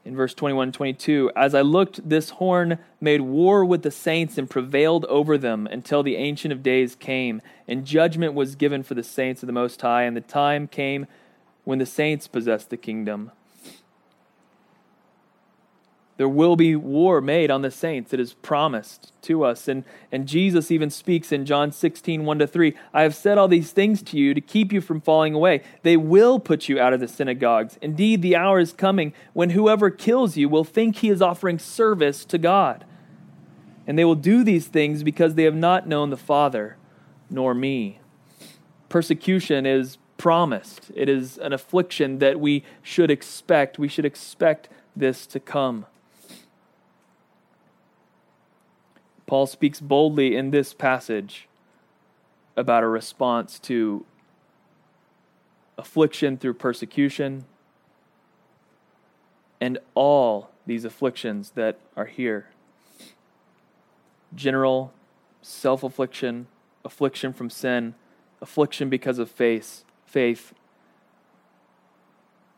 in 0.04 0.16
verse 0.16 0.34
21 0.34 0.72
22 0.72 1.30
As 1.36 1.54
I 1.54 1.60
looked, 1.60 2.08
this 2.08 2.30
horn 2.30 2.78
made 3.00 3.20
war 3.20 3.64
with 3.64 3.82
the 3.82 3.90
saints 3.90 4.38
and 4.38 4.48
prevailed 4.48 5.04
over 5.06 5.36
them 5.36 5.66
until 5.66 6.02
the 6.02 6.16
Ancient 6.16 6.52
of 6.52 6.62
Days 6.62 6.94
came, 6.94 7.42
and 7.68 7.84
judgment 7.84 8.34
was 8.34 8.54
given 8.54 8.82
for 8.82 8.94
the 8.94 9.02
saints 9.02 9.42
of 9.42 9.46
the 9.46 9.52
Most 9.52 9.80
High, 9.82 10.02
and 10.02 10.16
the 10.16 10.22
time 10.22 10.66
came 10.66 11.06
when 11.64 11.78
the 11.78 11.86
saints 11.86 12.26
possessed 12.26 12.70
the 12.70 12.76
kingdom. 12.76 13.30
There 16.20 16.28
will 16.28 16.54
be 16.54 16.76
war 16.76 17.22
made 17.22 17.50
on 17.50 17.62
the 17.62 17.70
saints. 17.70 18.12
It 18.12 18.20
is 18.20 18.34
promised 18.34 19.10
to 19.22 19.42
us. 19.42 19.68
And, 19.68 19.84
and 20.12 20.28
Jesus 20.28 20.70
even 20.70 20.90
speaks 20.90 21.32
in 21.32 21.46
John 21.46 21.72
16, 21.72 22.26
1 22.26 22.38
to 22.40 22.46
3 22.46 22.74
I 22.92 23.04
have 23.04 23.14
said 23.14 23.38
all 23.38 23.48
these 23.48 23.72
things 23.72 24.02
to 24.02 24.18
you 24.18 24.34
to 24.34 24.40
keep 24.42 24.70
you 24.70 24.82
from 24.82 25.00
falling 25.00 25.32
away. 25.32 25.62
They 25.82 25.96
will 25.96 26.38
put 26.38 26.68
you 26.68 26.78
out 26.78 26.92
of 26.92 27.00
the 27.00 27.08
synagogues. 27.08 27.78
Indeed, 27.80 28.20
the 28.20 28.36
hour 28.36 28.60
is 28.60 28.74
coming 28.74 29.14
when 29.32 29.48
whoever 29.48 29.88
kills 29.88 30.36
you 30.36 30.46
will 30.46 30.62
think 30.62 30.96
he 30.96 31.08
is 31.08 31.22
offering 31.22 31.58
service 31.58 32.26
to 32.26 32.36
God. 32.36 32.84
And 33.86 33.98
they 33.98 34.04
will 34.04 34.14
do 34.14 34.44
these 34.44 34.66
things 34.66 35.02
because 35.02 35.36
they 35.36 35.44
have 35.44 35.54
not 35.54 35.88
known 35.88 36.10
the 36.10 36.18
Father 36.18 36.76
nor 37.30 37.54
me. 37.54 37.98
Persecution 38.90 39.64
is 39.64 39.96
promised, 40.18 40.90
it 40.94 41.08
is 41.08 41.38
an 41.38 41.54
affliction 41.54 42.18
that 42.18 42.38
we 42.38 42.62
should 42.82 43.10
expect. 43.10 43.78
We 43.78 43.88
should 43.88 44.04
expect 44.04 44.68
this 44.94 45.26
to 45.28 45.40
come. 45.40 45.86
Paul 49.30 49.46
speaks 49.46 49.78
boldly 49.78 50.34
in 50.34 50.50
this 50.50 50.74
passage 50.74 51.46
about 52.56 52.82
a 52.82 52.88
response 52.88 53.60
to 53.60 54.04
affliction 55.78 56.36
through 56.36 56.54
persecution 56.54 57.44
and 59.60 59.78
all 59.94 60.50
these 60.66 60.84
afflictions 60.84 61.52
that 61.52 61.78
are 61.96 62.06
here 62.06 62.48
general 64.34 64.92
self 65.42 65.84
affliction, 65.84 66.48
affliction 66.84 67.32
from 67.32 67.50
sin, 67.50 67.94
affliction 68.42 68.90
because 68.90 69.20
of 69.20 69.30
faith, 69.30 69.84
faith. 70.04 70.52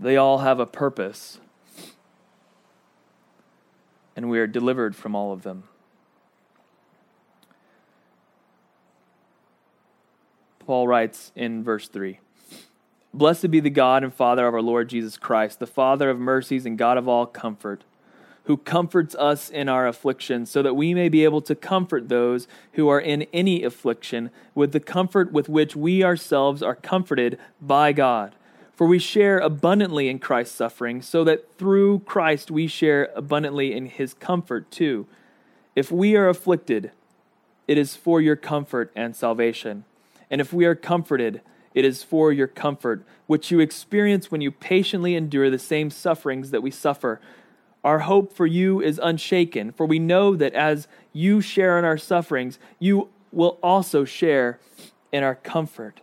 They 0.01 0.17
all 0.17 0.39
have 0.39 0.59
a 0.59 0.65
purpose, 0.65 1.39
and 4.17 4.31
we 4.31 4.39
are 4.39 4.47
delivered 4.47 4.97
from 4.97 5.15
all 5.15 5.35
of 5.35 5.43
them. 5.43 5.65
Paul 10.67 10.87
writes 10.87 11.33
in 11.35 11.63
verse 11.65 11.89
3 11.89 12.19
Blessed 13.15 13.51
be 13.51 13.61
the 13.61 13.71
God 13.71 14.03
and 14.03 14.15
Father 14.15 14.47
of 14.47 14.55
our 14.55 14.63
Lord 14.63 14.89
Jesus 14.89 15.19
Christ, 15.19 15.59
the 15.59 15.67
Father 15.67 16.09
of 16.09 16.19
mercies 16.19 16.65
and 16.65 16.79
God 16.79 16.97
of 16.97 17.07
all 17.07 17.27
comfort, 17.27 17.85
who 18.45 18.57
comforts 18.57 19.15
us 19.17 19.51
in 19.51 19.69
our 19.69 19.87
affliction, 19.87 20.47
so 20.47 20.63
that 20.63 20.75
we 20.75 20.95
may 20.95 21.09
be 21.09 21.25
able 21.25 21.43
to 21.43 21.55
comfort 21.55 22.09
those 22.09 22.49
who 22.73 22.89
are 22.89 23.01
in 23.01 23.27
any 23.33 23.65
affliction 23.65 24.31
with 24.55 24.73
the 24.73 24.81
comfort 24.81 25.31
with 25.31 25.49
which 25.49 25.77
we 25.77 26.03
ourselves 26.03 26.63
are 26.63 26.75
comforted 26.75 27.39
by 27.61 27.93
God. 27.93 28.35
For 28.75 28.87
we 28.87 28.99
share 28.99 29.39
abundantly 29.39 30.09
in 30.09 30.19
Christ's 30.19 30.57
suffering, 30.57 31.03
so 31.03 31.23
that 31.25 31.53
through 31.59 32.01
Christ 32.01 32.51
we 32.51 32.67
share 32.67 33.11
abundantly 33.15 33.75
in 33.75 33.87
his 33.87 34.15
comfort 34.15 34.71
too. 34.71 35.07
If 35.77 35.93
we 35.93 36.17
are 36.17 36.29
afflicted, 36.29 36.93
it 37.69 37.77
is 37.77 37.95
for 37.95 38.21
your 38.21 38.37
comfort 38.37 38.91
and 38.97 39.15
salvation 39.15 39.85
and 40.33 40.41
if 40.41 40.53
we 40.53 40.65
are 40.65 40.75
comforted, 40.75 41.43
it 41.75 41.85
is 41.85 42.03
for 42.03 42.33
your 42.33 42.47
comfort, 42.47 43.05
which 43.27 43.51
you 43.51 43.61
experience 43.61 44.31
when 44.31 44.41
you 44.41 44.51
patiently 44.51 45.15
endure 45.15 45.51
the 45.51 45.59
same 45.59 45.91
sufferings 45.91 46.51
that 46.51 46.63
we 46.63 46.71
suffer. 46.71 47.21
Our 47.85 48.01
hope 48.01 48.33
for 48.33 48.47
you 48.47 48.81
is 48.81 48.99
unshaken, 49.03 49.73
for 49.73 49.85
we 49.85 49.99
know 49.99 50.35
that 50.35 50.55
as 50.55 50.89
you 51.13 51.43
share 51.43 51.79
in 51.79 51.85
our 51.85 51.99
sufferings, 51.99 52.59
you 52.79 53.11
will 53.31 53.59
also 53.63 54.07
share 54.07 54.59
in 55.13 55.23
our 55.23 55.35
comfort. 55.35 56.01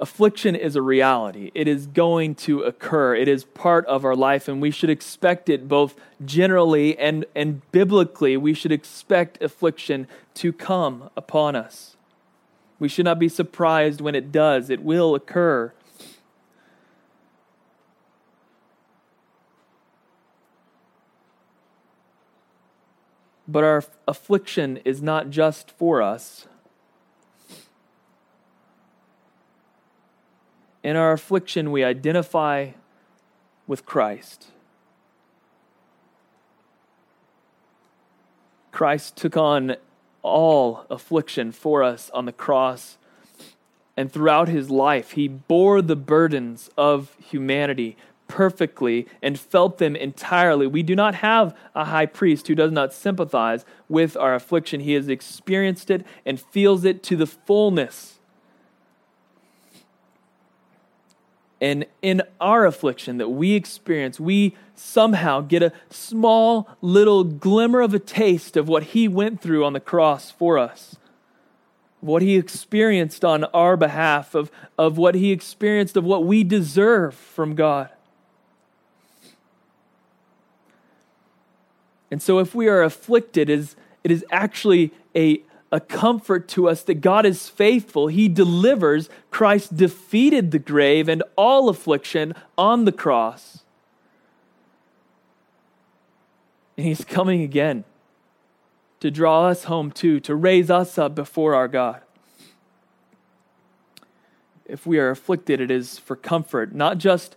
Affliction 0.00 0.56
is 0.56 0.76
a 0.76 0.82
reality. 0.82 1.50
It 1.54 1.68
is 1.68 1.86
going 1.86 2.34
to 2.36 2.62
occur. 2.62 3.14
It 3.14 3.28
is 3.28 3.44
part 3.44 3.84
of 3.84 4.02
our 4.02 4.16
life, 4.16 4.48
and 4.48 4.60
we 4.60 4.70
should 4.70 4.88
expect 4.88 5.50
it 5.50 5.68
both 5.68 5.94
generally 6.24 6.98
and, 6.98 7.26
and 7.36 7.60
biblically. 7.70 8.38
We 8.38 8.54
should 8.54 8.72
expect 8.72 9.42
affliction 9.42 10.08
to 10.34 10.54
come 10.54 11.10
upon 11.18 11.54
us. 11.54 11.98
We 12.78 12.88
should 12.88 13.04
not 13.04 13.18
be 13.18 13.28
surprised 13.28 14.00
when 14.00 14.14
it 14.14 14.32
does, 14.32 14.70
it 14.70 14.82
will 14.82 15.14
occur. 15.14 15.74
But 23.46 23.64
our 23.64 23.84
affliction 24.08 24.78
is 24.78 25.02
not 25.02 25.28
just 25.28 25.70
for 25.72 26.00
us. 26.00 26.46
In 30.82 30.96
our 30.96 31.12
affliction, 31.12 31.70
we 31.72 31.84
identify 31.84 32.70
with 33.66 33.84
Christ. 33.84 34.46
Christ 38.72 39.16
took 39.16 39.36
on 39.36 39.76
all 40.22 40.86
affliction 40.90 41.52
for 41.52 41.82
us 41.82 42.10
on 42.14 42.24
the 42.24 42.32
cross. 42.32 42.96
And 43.96 44.10
throughout 44.10 44.48
his 44.48 44.70
life, 44.70 45.12
he 45.12 45.28
bore 45.28 45.82
the 45.82 45.96
burdens 45.96 46.70
of 46.78 47.14
humanity 47.22 47.96
perfectly 48.28 49.08
and 49.20 49.38
felt 49.38 49.78
them 49.78 49.96
entirely. 49.96 50.66
We 50.66 50.84
do 50.84 50.94
not 50.94 51.16
have 51.16 51.54
a 51.74 51.86
high 51.86 52.06
priest 52.06 52.46
who 52.46 52.54
does 52.54 52.70
not 52.70 52.94
sympathize 52.94 53.64
with 53.88 54.16
our 54.16 54.34
affliction. 54.34 54.80
He 54.80 54.92
has 54.92 55.08
experienced 55.08 55.90
it 55.90 56.06
and 56.24 56.40
feels 56.40 56.84
it 56.84 57.02
to 57.04 57.16
the 57.16 57.26
fullness. 57.26 58.19
And 61.60 61.84
in 62.00 62.22
our 62.40 62.64
affliction 62.64 63.18
that 63.18 63.28
we 63.28 63.52
experience, 63.52 64.18
we 64.18 64.56
somehow 64.74 65.42
get 65.42 65.62
a 65.62 65.72
small 65.90 66.68
little 66.80 67.22
glimmer 67.22 67.82
of 67.82 67.92
a 67.92 67.98
taste 67.98 68.56
of 68.56 68.66
what 68.66 68.84
he 68.84 69.06
went 69.08 69.42
through 69.42 69.64
on 69.64 69.74
the 69.74 69.80
cross 69.80 70.30
for 70.30 70.56
us, 70.56 70.96
what 72.00 72.22
he 72.22 72.36
experienced 72.36 73.24
on 73.24 73.44
our 73.44 73.76
behalf, 73.76 74.34
of, 74.34 74.50
of 74.78 74.96
what 74.96 75.14
he 75.14 75.32
experienced, 75.32 75.98
of 75.98 76.04
what 76.04 76.24
we 76.24 76.42
deserve 76.42 77.14
from 77.14 77.54
God. 77.54 77.90
And 82.10 82.22
so 82.22 82.38
if 82.38 82.54
we 82.54 82.68
are 82.68 82.82
afflicted, 82.82 83.50
it 83.50 83.58
is, 83.58 83.76
it 84.02 84.10
is 84.10 84.24
actually 84.32 84.92
a, 85.14 85.42
a 85.72 85.80
comfort 85.80 86.48
to 86.48 86.68
us 86.68 86.82
that 86.82 86.96
God 86.96 87.24
is 87.24 87.48
faithful. 87.48 88.08
He 88.08 88.28
delivers. 88.28 89.08
Christ 89.30 89.76
defeated 89.76 90.50
the 90.50 90.58
grave 90.58 91.08
and 91.08 91.22
all 91.36 91.68
affliction 91.68 92.34
on 92.58 92.84
the 92.84 92.92
cross. 92.92 93.62
And 96.76 96.86
He's 96.86 97.04
coming 97.04 97.42
again 97.42 97.84
to 99.00 99.10
draw 99.10 99.46
us 99.46 99.64
home 99.64 99.90
too, 99.90 100.20
to 100.20 100.34
raise 100.34 100.70
us 100.70 100.98
up 100.98 101.14
before 101.14 101.54
our 101.54 101.68
God. 101.68 102.02
If 104.66 104.86
we 104.86 104.98
are 104.98 105.10
afflicted, 105.10 105.60
it 105.60 105.70
is 105.70 105.98
for 105.98 106.14
comfort, 106.16 106.74
not 106.74 106.98
just 106.98 107.34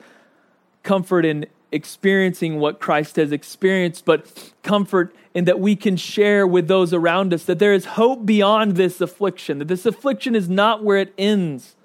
comfort 0.84 1.26
in 1.26 1.46
experiencing 1.74 2.60
what 2.60 2.80
Christ 2.80 3.16
has 3.18 3.32
experienced, 3.32 4.06
but 4.06 4.54
comfort 4.62 5.14
in 5.34 5.46
that 5.46 5.60
we 5.60 5.76
can 5.76 5.98
share 5.98 6.46
with 6.46 6.68
those 6.68 6.94
around 6.94 7.34
us 7.34 7.44
that 7.46 7.58
there 7.58 7.74
is 7.74 7.86
hope 7.86 8.26
beyond 8.26 8.76
this 8.76 9.02
affliction, 9.02 9.58
that 9.58 9.68
this 9.68 9.86
affliction 9.86 10.36
is 10.36 10.48
not 10.48 10.84
where 10.84 10.98
it 10.98 11.14
ends. 11.18 11.76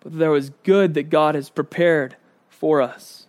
But 0.00 0.18
there 0.18 0.34
is 0.36 0.50
good 0.62 0.94
that 0.94 1.10
God 1.10 1.34
has 1.34 1.50
prepared 1.50 2.14
for 2.48 2.80
us. 2.80 3.26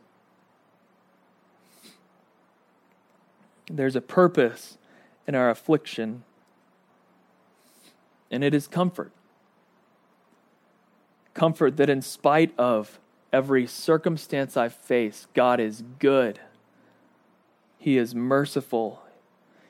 There's 3.70 3.96
a 3.96 4.02
purpose 4.02 4.78
in 5.28 5.34
our 5.34 5.50
affliction, 5.50 6.24
and 8.30 8.44
it 8.44 8.54
is 8.54 8.68
comfort. 8.68 9.12
Comfort 11.34 11.78
that, 11.78 11.90
in 11.90 12.04
spite 12.04 12.54
of 12.58 13.00
every 13.32 13.68
circumstance 13.68 14.58
I 14.58 14.70
face, 14.70 15.28
God 15.34 15.60
is 15.60 15.84
good. 16.00 16.40
He 17.78 17.98
is 17.98 18.16
merciful. 18.16 19.02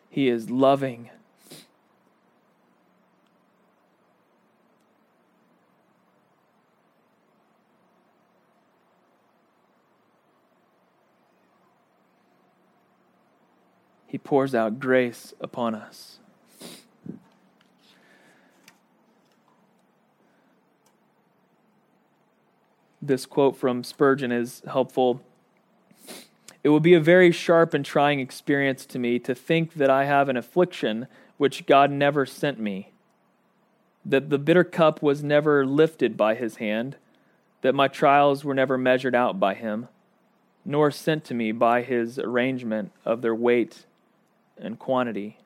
He 0.09 0.29
is 0.29 0.49
loving. 0.49 1.09
He 14.07 14.17
pours 14.17 14.55
out 14.55 14.79
grace 14.79 15.33
upon 15.41 15.75
us. 15.75 16.19
This 23.07 23.25
quote 23.25 23.55
from 23.55 23.85
Spurgeon 23.85 24.33
is 24.33 24.61
helpful. 24.69 25.21
It 26.61 26.67
will 26.67 26.81
be 26.81 26.93
a 26.93 26.99
very 26.99 27.31
sharp 27.31 27.73
and 27.73 27.85
trying 27.85 28.19
experience 28.19 28.85
to 28.87 28.99
me 28.99 29.17
to 29.19 29.33
think 29.33 29.75
that 29.75 29.89
I 29.89 30.03
have 30.03 30.27
an 30.27 30.35
affliction 30.35 31.07
which 31.37 31.65
God 31.65 31.89
never 31.89 32.25
sent 32.25 32.59
me, 32.59 32.91
that 34.05 34.29
the 34.29 34.37
bitter 34.37 34.65
cup 34.65 35.01
was 35.01 35.23
never 35.23 35.65
lifted 35.65 36.17
by 36.17 36.35
his 36.35 36.57
hand, 36.57 36.97
that 37.61 37.73
my 37.73 37.87
trials 37.87 38.43
were 38.43 38.53
never 38.53 38.77
measured 38.77 39.15
out 39.15 39.39
by 39.39 39.53
him, 39.53 39.87
nor 40.65 40.91
sent 40.91 41.23
to 41.25 41.33
me 41.33 41.53
by 41.53 41.83
his 41.83 42.19
arrangement 42.19 42.91
of 43.05 43.21
their 43.21 43.35
weight 43.35 43.85
and 44.57 44.79
quantity. 44.79 45.37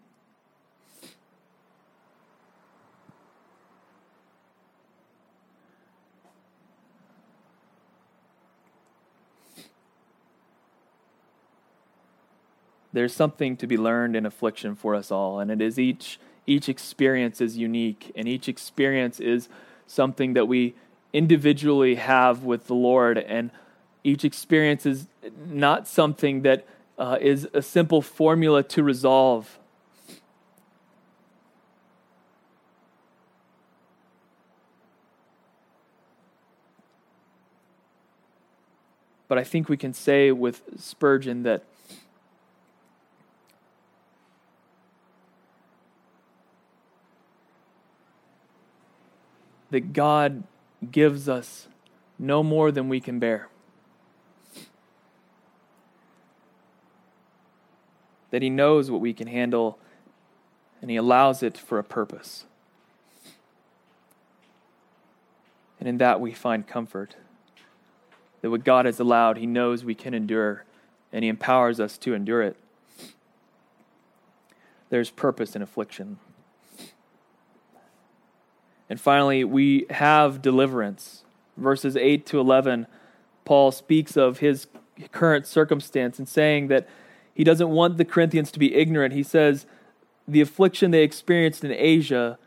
There's 12.94 13.14
something 13.14 13.56
to 13.58 13.68
be 13.68 13.78
learned 13.78 14.16
in 14.16 14.26
affliction 14.26 14.76
for 14.76 14.96
us 14.96 15.12
all, 15.12 15.40
and 15.40 15.50
it 15.50 15.62
is 15.62 15.80
each 15.80 16.20
each 16.48 16.68
experience 16.68 17.40
is 17.40 17.58
unique, 17.58 18.12
and 18.16 18.28
each 18.28 18.50
experience 18.50 19.20
is 19.20 19.48
something 19.88 20.34
that 20.34 20.48
we 20.48 20.74
individually 21.14 21.96
have 21.96 22.44
with 22.44 22.68
the 22.68 22.74
Lord, 22.74 23.18
and 23.18 23.52
each 24.04 24.26
experience 24.26 24.86
is 24.86 25.08
not 25.48 25.88
something 25.88 26.42
that 26.42 26.66
uh, 26.98 27.18
is 27.22 27.48
a 27.54 27.62
simple 27.62 28.02
formula 28.02 28.64
to 28.64 28.84
resolve. 28.84 29.60
But 39.28 39.38
I 39.38 39.46
think 39.46 39.70
we 39.70 39.78
can 39.78 39.94
say 39.94 40.32
with 40.32 40.62
Spurgeon 40.78 41.44
that 41.44 41.64
that 49.72 49.94
God 49.94 50.44
gives 50.92 51.28
us 51.28 51.68
no 52.20 52.44
more 52.44 52.72
than 52.72 52.88
we 52.88 53.00
can 53.00 53.20
bear. 53.20 53.50
that 58.32 58.42
He 58.42 58.50
knows 58.50 58.90
what 58.90 59.02
we 59.02 59.14
can 59.14 59.28
handle 59.28 59.78
and 60.82 60.90
He 60.90 60.98
allows 60.98 61.44
it 61.44 61.58
for 61.58 61.78
a 61.78 61.84
purpose. 61.84 62.46
And 65.80 65.88
in 65.88 65.98
that 66.00 66.20
we 66.20 66.32
find 66.32 66.68
comfort. 66.68 67.16
That 68.42 68.50
what 68.50 68.64
God 68.64 68.86
has 68.86 69.00
allowed, 69.00 69.38
He 69.38 69.46
knows 69.46 69.84
we 69.84 69.94
can 69.94 70.14
endure, 70.14 70.64
and 71.14 71.24
He 71.24 71.30
empowers 71.30 71.80
us 71.80 71.98
to 72.00 72.16
endure 72.16 72.42
it. 72.42 72.56
There's 74.90 75.12
purpose 75.12 75.56
in 75.56 75.62
affliction. 75.62 76.18
And 78.92 79.00
finally, 79.00 79.46
we 79.46 79.86
have 79.90 80.42
deliverance. 80.42 81.24
Verses 81.56 81.96
8 81.96 82.26
to 82.26 82.42
11, 82.42 82.88
Paul 83.46 83.72
speaks 83.72 84.18
of 84.18 84.40
his 84.40 84.68
current 85.14 85.48
circumstance 85.48 86.20
and 86.20 86.28
saying 86.28 86.68
that 86.68 86.90
he 87.34 87.46
doesn't 87.46 87.70
want 87.70 87.98
the 87.98 88.04
Corinthians 88.04 88.52
to 88.52 88.60
be 88.60 88.76
ignorant. 88.76 89.14
He 89.14 89.24
says 89.24 89.66
the 90.28 90.42
affliction 90.42 90.92
they 90.92 91.04
experienced 91.04 91.64
in 91.64 91.72
Asia, 91.72 92.38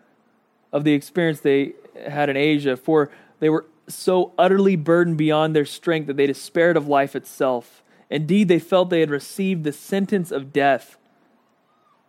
of 0.70 0.84
the 0.84 0.92
experience 0.92 1.40
they 1.40 1.72
had 2.06 2.28
in 2.28 2.36
Asia, 2.36 2.76
for 2.76 3.10
they 3.40 3.48
were 3.48 3.64
so 3.88 4.34
utterly 4.36 4.76
burdened 4.76 5.16
beyond 5.16 5.56
their 5.56 5.64
strength 5.64 6.08
that 6.08 6.18
they 6.18 6.26
despaired 6.26 6.76
of 6.76 6.86
life 6.86 7.16
itself. 7.16 7.82
Indeed, 8.10 8.48
they 8.48 8.58
felt 8.58 8.90
they 8.90 9.00
had 9.00 9.08
received 9.08 9.64
the 9.64 9.72
sentence 9.72 10.30
of 10.30 10.52
death. 10.52 10.98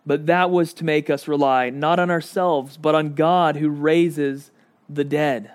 But 0.06 0.28
that 0.28 0.52
was 0.52 0.74
to 0.74 0.86
make 0.86 1.10
us 1.10 1.28
rely 1.28 1.70
not 1.70 2.00
on 2.00 2.12
ourselves, 2.12 2.78
but 2.78 2.96
on 2.96 3.16
God 3.16 3.56
who 3.56 3.70
raises 3.70 4.52
the 4.88 5.04
dead. 5.04 5.52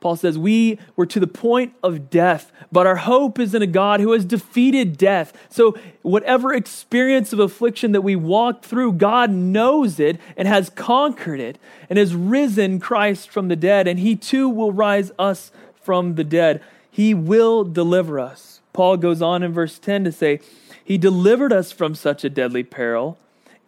Paul 0.00 0.14
says, 0.14 0.38
We 0.38 0.78
were 0.94 1.06
to 1.06 1.18
the 1.18 1.26
point 1.26 1.74
of 1.82 2.10
death, 2.10 2.52
but 2.70 2.86
our 2.86 2.96
hope 2.96 3.38
is 3.38 3.54
in 3.54 3.62
a 3.62 3.66
God 3.66 4.00
who 4.00 4.12
has 4.12 4.24
defeated 4.24 4.96
death. 4.96 5.32
So, 5.50 5.76
whatever 6.02 6.54
experience 6.54 7.32
of 7.32 7.40
affliction 7.40 7.92
that 7.92 8.02
we 8.02 8.14
walk 8.14 8.62
through, 8.62 8.92
God 8.92 9.30
knows 9.30 9.98
it 9.98 10.20
and 10.36 10.46
has 10.46 10.70
conquered 10.70 11.40
it 11.40 11.58
and 11.90 11.98
has 11.98 12.14
risen 12.14 12.78
Christ 12.78 13.28
from 13.28 13.48
the 13.48 13.56
dead, 13.56 13.88
and 13.88 13.98
he 13.98 14.14
too 14.14 14.48
will 14.48 14.72
rise 14.72 15.10
us 15.18 15.50
from 15.82 16.14
the 16.14 16.24
dead. 16.24 16.62
He 16.90 17.12
will 17.14 17.64
deliver 17.64 18.20
us. 18.20 18.60
Paul 18.72 18.96
goes 18.98 19.20
on 19.20 19.42
in 19.42 19.52
verse 19.52 19.78
10 19.78 20.04
to 20.04 20.12
say, 20.12 20.40
He 20.88 20.96
delivered 20.96 21.52
us 21.52 21.70
from 21.70 21.94
such 21.94 22.24
a 22.24 22.30
deadly 22.30 22.62
peril, 22.62 23.18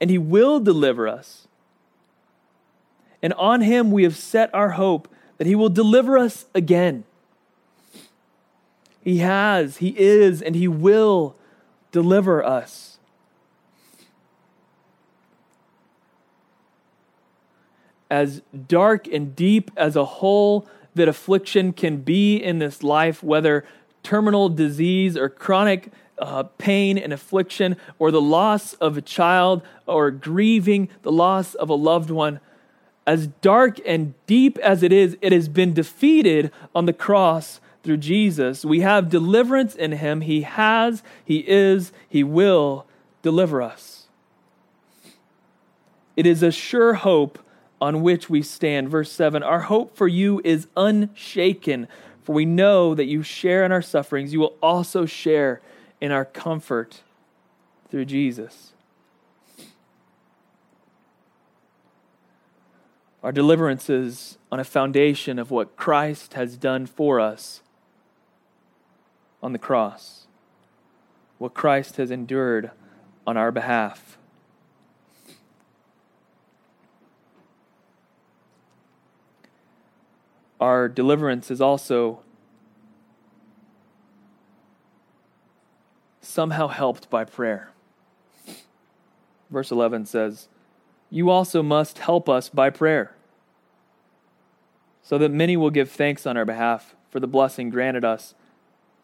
and 0.00 0.09
he 0.09 0.16
will 0.16 0.59
deliver 0.59 1.06
us. 1.06 1.46
And 3.22 3.35
on 3.35 3.61
him 3.61 3.90
we 3.90 4.04
have 4.04 4.16
set 4.16 4.48
our 4.54 4.70
hope 4.70 5.06
that 5.37 5.46
he 5.46 5.54
will 5.54 5.68
deliver 5.68 6.16
us 6.16 6.46
again. 6.54 7.04
He 9.03 9.18
has, 9.18 9.76
he 9.76 9.94
is, 9.99 10.40
and 10.40 10.57
he 10.57 10.66
will 10.66 11.36
deliver 11.92 12.42
us. 12.42 12.97
As 18.11 18.40
dark 18.66 19.07
and 19.09 19.36
deep 19.36 19.70
as 19.76 19.94
a 19.94 20.07
hole 20.07 20.66
that 20.94 21.07
affliction 21.07 21.74
can 21.74 21.99
be 21.99 22.36
in 22.36 22.61
this 22.61 22.82
life, 22.82 23.22
whether 23.22 23.66
terminal 24.03 24.49
disease 24.49 25.18
or 25.18 25.28
chronic 25.28 25.92
uh, 26.20 26.44
pain 26.58 26.96
and 26.98 27.12
affliction, 27.12 27.76
or 27.98 28.10
the 28.10 28.20
loss 28.20 28.74
of 28.74 28.96
a 28.96 29.02
child, 29.02 29.62
or 29.86 30.10
grieving 30.10 30.88
the 31.02 31.10
loss 31.10 31.54
of 31.54 31.68
a 31.68 31.74
loved 31.74 32.10
one, 32.10 32.38
as 33.06 33.26
dark 33.26 33.78
and 33.84 34.14
deep 34.26 34.58
as 34.58 34.82
it 34.82 34.92
is, 34.92 35.16
it 35.20 35.32
has 35.32 35.48
been 35.48 35.72
defeated 35.72 36.52
on 36.74 36.86
the 36.86 36.92
cross 36.92 37.60
through 37.82 37.96
Jesus. 37.96 38.64
We 38.64 38.80
have 38.80 39.08
deliverance 39.08 39.74
in 39.74 39.92
him. 39.92 40.20
He 40.20 40.42
has, 40.42 41.02
he 41.24 41.38
is, 41.38 41.92
he 42.08 42.22
will 42.22 42.86
deliver 43.22 43.62
us. 43.62 44.06
It 46.16 46.26
is 46.26 46.42
a 46.42 46.52
sure 46.52 46.94
hope 46.94 47.38
on 47.80 48.02
which 48.02 48.28
we 48.28 48.42
stand. 48.42 48.90
Verse 48.90 49.10
7 49.10 49.42
Our 49.42 49.60
hope 49.60 49.96
for 49.96 50.06
you 50.06 50.40
is 50.44 50.66
unshaken, 50.76 51.88
for 52.22 52.34
we 52.34 52.44
know 52.44 52.94
that 52.94 53.06
you 53.06 53.22
share 53.22 53.64
in 53.64 53.72
our 53.72 53.82
sufferings. 53.82 54.32
You 54.32 54.40
will 54.40 54.56
also 54.62 55.06
share 55.06 55.60
in 56.01 56.11
our 56.11 56.24
comfort 56.24 57.03
through 57.90 58.07
Jesus. 58.07 58.72
Our 63.22 63.32
deliverance 63.32 63.90
is 63.90 64.38
on 64.51 64.61
a 64.61 64.64
foundation 64.64 65.38
of 65.38 65.51
what 65.51 65.76
Christ 65.76 66.34
has 66.34 66.57
done 66.57 66.86
for 66.86 67.20
us 67.20 67.61
on 69.42 69.53
the 69.53 69.59
cross, 69.59 70.26
what 71.38 71.53
Christ 71.53 71.96
has 71.96 72.11
endured 72.11 72.70
on 73.26 73.36
our 73.36 73.53
behalf. 73.53 74.16
Our 80.59 80.88
deliverance 80.88 81.51
is 81.51 81.61
also 81.61 82.20
somehow 86.31 86.68
helped 86.68 87.11
by 87.11 87.24
prayer. 87.24 87.70
Verse 89.51 89.70
11 89.70 90.07
says, 90.07 90.49
You 91.11 91.28
also 91.28 91.62
must 91.62 91.99
help 91.99 92.28
us 92.28 92.49
by 92.49 92.70
prayer, 92.70 93.14
so 95.03 95.18
that 95.18 95.31
many 95.31 95.57
will 95.57 95.70
give 95.70 95.91
thanks 95.91 96.26
on 96.26 96.37
our 96.37 96.45
behalf 96.45 96.95
for 97.11 97.18
the 97.18 97.26
blessing 97.26 97.68
granted 97.68 98.05
us 98.05 98.35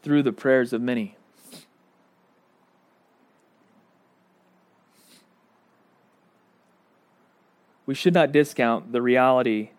through 0.03 0.23
the 0.23 0.33
prayers 0.33 0.73
of 0.73 0.81
many. 0.81 1.17
We 7.87 7.95
should 7.95 8.15
not 8.15 8.33
discount 8.33 8.93
the 8.93 9.03
reality 9.03 9.71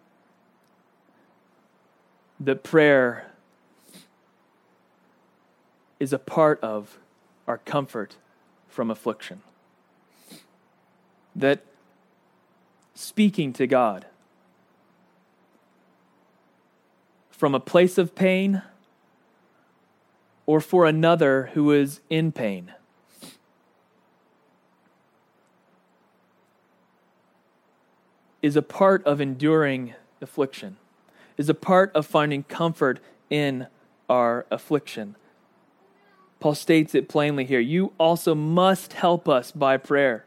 that 2.40 2.64
prayer 2.64 3.32
is 6.00 6.14
a 6.14 6.20
part 6.20 6.60
of 6.62 7.00
our 7.48 7.58
comfort 7.60 8.18
from 8.68 8.92
affliction. 8.92 9.42
That 11.36 11.64
speaking 12.94 13.54
to 13.54 13.68
God 13.68 14.06
from 17.30 17.54
a 17.54 17.60
place 17.60 18.00
of 18.00 18.16
pain 18.16 18.64
or 20.48 20.60
for 20.60 20.86
another 20.86 21.52
who 21.54 21.72
is 21.72 22.02
in 22.10 22.32
pain. 22.32 22.74
Is 28.42 28.56
a 28.56 28.62
part 28.62 29.06
of 29.06 29.22
enduring 29.22 29.94
affliction, 30.22 30.78
is 31.38 31.50
a 31.50 31.54
part 31.54 31.92
of 31.94 32.08
finding 32.08 32.44
comfort 32.44 33.00
in 33.30 33.68
our 34.10 34.48
affliction. 34.50 35.16
Paul 36.40 36.56
states 36.56 36.94
it 36.94 37.10
plainly 37.10 37.46
here. 37.46 37.60
You 37.60 37.94
also 38.00 38.36
must 38.36 38.94
help 38.94 39.28
us 39.28 39.52
by 39.52 39.78
prayer. 39.78 40.26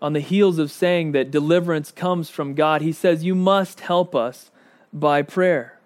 On 0.00 0.12
the 0.12 0.20
heels 0.20 0.58
of 0.58 0.70
saying 0.70 1.12
that 1.12 1.30
deliverance 1.30 1.90
comes 1.90 2.30
from 2.30 2.54
God, 2.54 2.82
he 2.82 2.92
says, 2.92 3.24
You 3.24 3.34
must 3.34 3.80
help 3.80 4.14
us 4.14 4.50
by 4.92 5.22
prayer. 5.22 5.78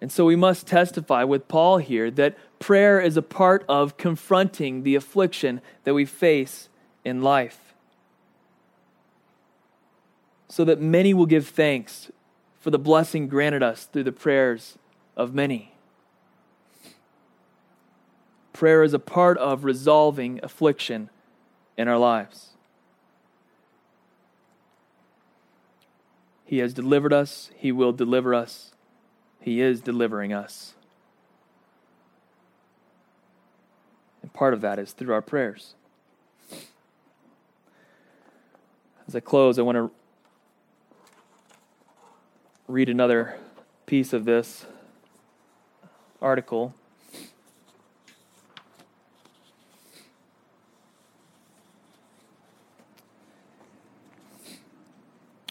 And 0.00 0.12
so 0.12 0.24
we 0.24 0.36
must 0.36 0.66
testify 0.66 1.24
with 1.24 1.48
Paul 1.48 1.78
here 1.78 2.10
that 2.12 2.36
prayer 2.58 3.00
is 3.00 3.16
a 3.16 3.22
part 3.22 3.64
of 3.68 3.96
confronting 3.96 4.82
the 4.82 4.94
affliction 4.94 5.60
that 5.84 5.94
we 5.94 6.04
face 6.04 6.68
in 7.04 7.22
life. 7.22 7.74
So 10.48 10.64
that 10.64 10.80
many 10.80 11.12
will 11.12 11.26
give 11.26 11.48
thanks 11.48 12.10
for 12.66 12.72
the 12.72 12.78
blessing 12.80 13.28
granted 13.28 13.62
us 13.62 13.84
through 13.84 14.02
the 14.02 14.10
prayers 14.10 14.76
of 15.16 15.32
many. 15.32 15.72
Prayer 18.52 18.82
is 18.82 18.92
a 18.92 18.98
part 18.98 19.38
of 19.38 19.62
resolving 19.62 20.40
affliction 20.42 21.08
in 21.78 21.86
our 21.86 21.96
lives. 21.96 22.54
He 26.44 26.58
has 26.58 26.74
delivered 26.74 27.12
us, 27.12 27.50
He 27.54 27.70
will 27.70 27.92
deliver 27.92 28.34
us, 28.34 28.72
He 29.38 29.60
is 29.60 29.80
delivering 29.80 30.32
us. 30.32 30.74
And 34.22 34.32
part 34.32 34.52
of 34.52 34.60
that 34.62 34.80
is 34.80 34.90
through 34.90 35.14
our 35.14 35.22
prayers. 35.22 35.76
As 39.06 39.14
I 39.14 39.20
close, 39.20 39.56
I 39.56 39.62
want 39.62 39.76
to 39.76 39.92
read 42.68 42.88
another 42.88 43.36
piece 43.86 44.12
of 44.12 44.24
this 44.24 44.66
article. 46.20 46.74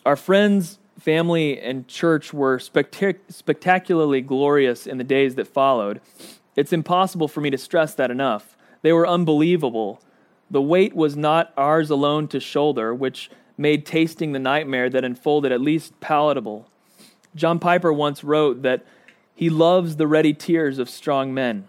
Our 0.06 0.18
friends, 0.18 0.78
family, 1.00 1.60
and 1.60 1.88
church 1.88 2.34
were 2.34 2.58
spectac- 2.58 3.20
spectacularly 3.30 4.20
glorious 4.20 4.86
in 4.86 4.98
the 4.98 5.04
days 5.04 5.36
that 5.36 5.48
followed. 5.48 6.02
It's 6.58 6.74
impossible 6.74 7.30
for 7.30 7.40
me 7.40 7.50
to 7.50 7.58
stress 7.58 7.96
that 7.96 8.12
enough. 8.12 8.58
They 8.82 8.92
were 8.92 9.08
unbelievable. 9.08 10.02
The 10.52 10.62
weight 10.62 10.94
was 10.94 11.16
not 11.16 11.54
ours 11.56 11.90
alone 11.90 12.28
to 12.28 12.40
shoulder, 12.42 12.94
which 12.94 13.32
made 13.58 13.86
tasting 13.86 14.34
the 14.34 14.40
nightmare 14.40 14.90
that 14.90 15.06
unfolded 15.06 15.54
at 15.54 15.62
least 15.62 16.00
palatable. 16.02 16.70
John 17.36 17.60
Piper 17.60 17.92
once 17.92 18.24
wrote 18.24 18.62
that 18.62 18.86
he 19.36 19.50
loves 19.50 19.98
the 19.98 20.08
ready 20.08 20.34
tears 20.34 20.80
of 20.80 20.90
strong 20.90 21.34
men. 21.34 21.68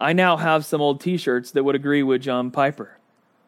I 0.00 0.12
now 0.12 0.36
have 0.38 0.64
some 0.64 0.80
old 0.80 1.00
t 1.00 1.16
shirts 1.16 1.50
that 1.52 1.62
would 1.62 1.74
agree 1.74 2.02
with 2.02 2.22
John 2.22 2.50
Piper. 2.50 2.98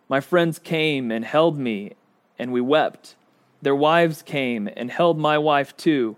My 0.09 0.21
friends 0.21 0.59
came 0.59 1.11
and 1.11 1.25
held 1.25 1.59
me, 1.59 1.93
and 2.39 2.53
we 2.53 2.61
wept. 2.61 3.17
Their 3.63 3.75
wives 3.75 4.23
came 4.23 4.69
and 4.77 4.91
held 4.91 5.19
my 5.19 5.39
wife 5.39 5.77
too. 5.77 6.17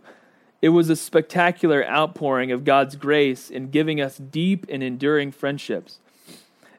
It 0.61 0.70
was 0.70 0.91
a 0.91 0.97
spectacular 0.97 1.87
outpouring 1.87 2.51
of 2.51 2.64
God's 2.64 2.97
grace 2.97 3.51
in 3.51 3.70
giving 3.70 4.01
us 4.01 4.16
deep 4.16 4.66
and 4.68 4.82
enduring 4.82 5.30
friendships. 5.30 5.99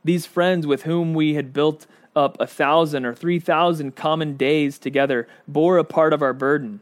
These 0.03 0.25
friends 0.25 0.67
with 0.67 0.83
whom 0.83 1.13
we 1.13 1.35
had 1.35 1.53
built 1.53 1.87
up 2.15 2.37
a 2.39 2.47
thousand 2.47 3.05
or 3.05 3.13
three 3.13 3.39
thousand 3.39 3.95
common 3.95 4.37
days 4.37 4.77
together 4.77 5.27
bore 5.47 5.77
a 5.77 5.83
part 5.83 6.13
of 6.13 6.21
our 6.21 6.33
burden. 6.33 6.81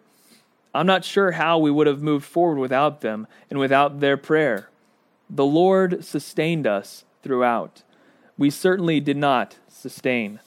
I'm 0.73 0.87
not 0.87 1.05
sure 1.05 1.31
how 1.31 1.59
we 1.59 1.69
would 1.69 1.87
have 1.87 2.01
moved 2.01 2.25
forward 2.25 2.59
without 2.59 3.01
them 3.01 3.27
and 3.49 3.59
without 3.59 3.99
their 3.99 4.17
prayer. 4.17 4.69
The 5.29 5.45
Lord 5.45 6.03
sustained 6.03 6.65
us 6.65 7.05
throughout. 7.21 7.83
We 8.37 8.49
certainly 8.49 8.99
did 8.99 9.17
not 9.17 9.57
sustain 9.67 10.39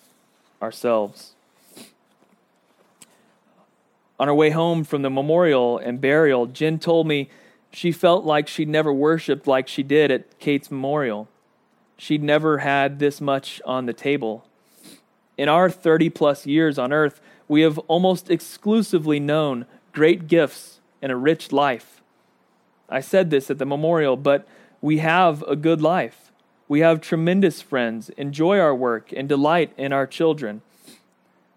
ourselves. 0.60 1.34
On 4.18 4.28
our 4.28 4.34
way 4.34 4.50
home 4.50 4.82
from 4.82 5.02
the 5.02 5.10
memorial 5.10 5.78
and 5.78 6.00
burial, 6.00 6.46
Jen 6.46 6.78
told 6.78 7.06
me 7.06 7.28
she 7.70 7.92
felt 7.92 8.24
like 8.24 8.48
she'd 8.48 8.68
never 8.68 8.92
worshiped 8.92 9.46
like 9.46 9.68
she 9.68 9.82
did 9.82 10.10
at 10.10 10.38
Kate's 10.38 10.70
memorial. 10.70 11.28
She'd 11.98 12.22
never 12.22 12.58
had 12.58 12.98
this 12.98 13.20
much 13.20 13.60
on 13.64 13.86
the 13.86 13.92
table. 13.92 14.46
In 15.36 15.48
our 15.48 15.68
30 15.68 16.10
plus 16.10 16.46
years 16.46 16.78
on 16.78 16.92
earth, 16.92 17.20
we 17.48 17.60
have 17.60 17.78
almost 17.80 18.30
exclusively 18.30 19.20
known 19.20 19.66
great 19.96 20.28
gifts 20.28 20.80
and 21.00 21.10
a 21.10 21.16
rich 21.16 21.52
life. 21.52 22.02
I 22.86 23.00
said 23.00 23.30
this 23.30 23.50
at 23.50 23.56
the 23.56 23.64
memorial, 23.64 24.14
but 24.14 24.46
we 24.82 24.98
have 24.98 25.42
a 25.44 25.56
good 25.56 25.80
life. 25.80 26.30
We 26.68 26.80
have 26.80 27.00
tremendous 27.00 27.62
friends, 27.62 28.10
enjoy 28.10 28.58
our 28.58 28.74
work, 28.74 29.10
and 29.16 29.26
delight 29.26 29.72
in 29.78 29.94
our 29.94 30.06
children. 30.06 30.60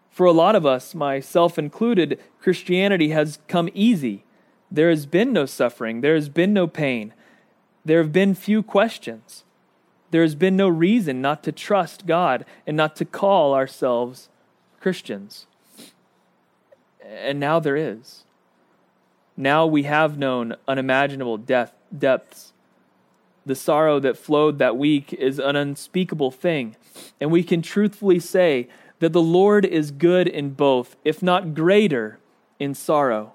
For 0.10 0.26
a 0.26 0.32
lot 0.32 0.56
of 0.56 0.66
us, 0.66 0.96
myself 0.96 1.60
included, 1.60 2.18
Christianity 2.40 3.10
has 3.10 3.40
come 3.50 3.70
easy. 3.74 4.24
There 4.72 4.90
has 4.90 5.06
been 5.06 5.34
no 5.34 5.46
suffering, 5.46 6.00
there 6.00 6.16
has 6.16 6.30
been 6.30 6.54
no 6.54 6.66
pain, 6.66 7.14
there 7.84 8.02
have 8.02 8.14
been 8.14 8.36
few 8.36 8.64
questions. 8.64 9.44
There 10.12 10.22
has 10.22 10.36
been 10.36 10.56
no 10.56 10.70
reason 10.70 11.22
not 11.22 11.44
to 11.44 11.52
trust 11.52 12.06
God 12.08 12.46
and 12.66 12.78
not 12.78 12.96
to 12.96 13.06
call 13.06 13.54
ourselves 13.54 14.30
Christians. 14.80 15.46
And 17.06 17.38
now 17.38 17.60
there 17.60 17.76
is. 17.76 18.24
Now 19.40 19.66
we 19.66 19.84
have 19.84 20.18
known 20.18 20.58
unimaginable 20.68 21.38
death, 21.38 21.74
depths. 21.98 22.52
The 23.46 23.56
sorrow 23.56 23.98
that 24.02 24.18
flowed 24.18 24.60
that 24.60 24.76
week 24.76 25.14
is 25.14 25.40
an 25.40 25.56
unspeakable 25.56 26.32
thing, 26.32 26.76
and 27.22 27.32
we 27.32 27.42
can 27.42 27.62
truthfully 27.62 28.20
say 28.20 28.68
that 29.00 29.14
the 29.14 29.22
Lord 29.22 29.64
is 29.64 29.92
good 29.92 30.28
in 30.28 30.50
both, 30.50 30.98
if 31.06 31.24
not 31.24 31.54
greater 31.54 32.20
in 32.60 32.74
sorrow. 32.74 33.32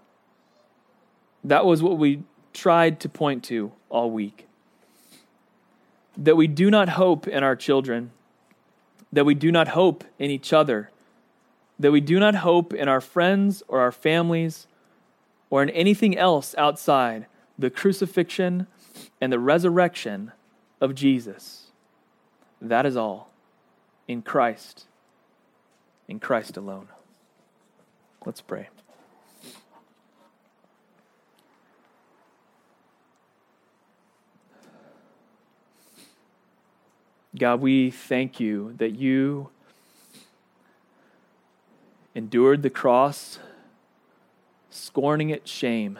That 1.42 1.64
was 1.64 1.82
what 1.82 1.96
we 1.96 2.22
tried 2.52 3.00
to 3.00 3.08
point 3.08 3.42
to 3.44 3.72
all 3.88 4.10
week. 4.10 4.46
That 6.18 6.36
we 6.36 6.48
do 6.48 6.70
not 6.70 6.90
hope 6.90 7.26
in 7.26 7.42
our 7.42 7.56
children, 7.56 8.10
that 9.10 9.24
we 9.24 9.34
do 9.34 9.50
not 9.50 9.68
hope 9.68 10.04
in 10.18 10.30
each 10.30 10.52
other, 10.52 10.90
that 11.78 11.92
we 11.92 12.02
do 12.02 12.20
not 12.20 12.34
hope 12.34 12.74
in 12.74 12.88
our 12.88 13.00
friends 13.00 13.62
or 13.68 13.80
our 13.80 13.90
families 13.90 14.66
or 15.50 15.62
in 15.62 15.70
anything 15.70 16.16
else 16.16 16.54
outside 16.58 17.26
the 17.58 17.70
crucifixion 17.70 18.66
and 19.20 19.32
the 19.32 19.38
resurrection 19.38 20.32
of 20.80 20.94
Jesus. 20.94 21.70
That 22.60 22.86
is 22.86 22.96
all 22.96 23.30
in 24.08 24.22
Christ, 24.22 24.86
in 26.08 26.18
Christ 26.18 26.56
alone. 26.56 26.88
Let's 28.24 28.40
pray. 28.40 28.68
God, 37.36 37.60
we 37.60 37.90
thank 37.90 38.38
you 38.38 38.74
that 38.78 38.94
you 38.94 39.48
endured 42.14 42.62
the 42.62 42.70
cross, 42.70 43.40
scorning 44.94 45.30
its 45.30 45.50
shame. 45.50 45.98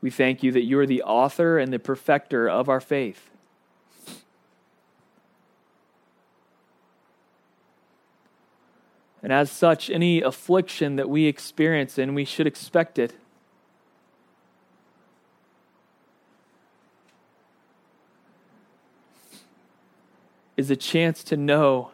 We 0.00 0.10
thank 0.10 0.42
you 0.42 0.50
that 0.50 0.64
you 0.64 0.80
are 0.80 0.86
the 0.86 1.04
author 1.04 1.58
and 1.58 1.72
the 1.72 1.78
perfecter 1.78 2.48
of 2.48 2.68
our 2.68 2.80
faith. 2.80 3.30
And 9.22 9.32
as 9.32 9.48
such, 9.48 9.88
any 9.90 10.22
affliction 10.22 10.96
that 10.96 11.08
we 11.08 11.26
experience, 11.26 11.98
and 11.98 12.16
we 12.16 12.24
should 12.24 12.48
expect 12.48 12.98
it, 12.98 13.14
is 20.56 20.70
a 20.70 20.76
chance 20.76 21.24
to 21.24 21.36
know 21.36 21.90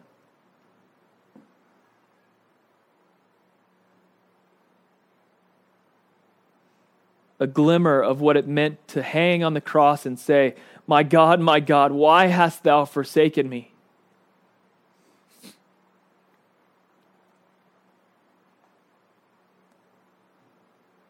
a 7.39 7.47
glimmer 7.47 7.99
of 7.99 8.21
what 8.21 8.37
it 8.37 8.47
meant 8.47 8.87
to 8.87 9.01
hang 9.01 9.43
on 9.43 9.55
the 9.55 9.61
cross 9.61 10.05
and 10.05 10.19
say, 10.19 10.53
My 10.85 11.01
God, 11.01 11.39
my 11.39 11.59
God, 11.59 11.91
why 11.91 12.27
hast 12.27 12.63
thou 12.63 12.85
forsaken 12.85 13.49
me? 13.49 13.71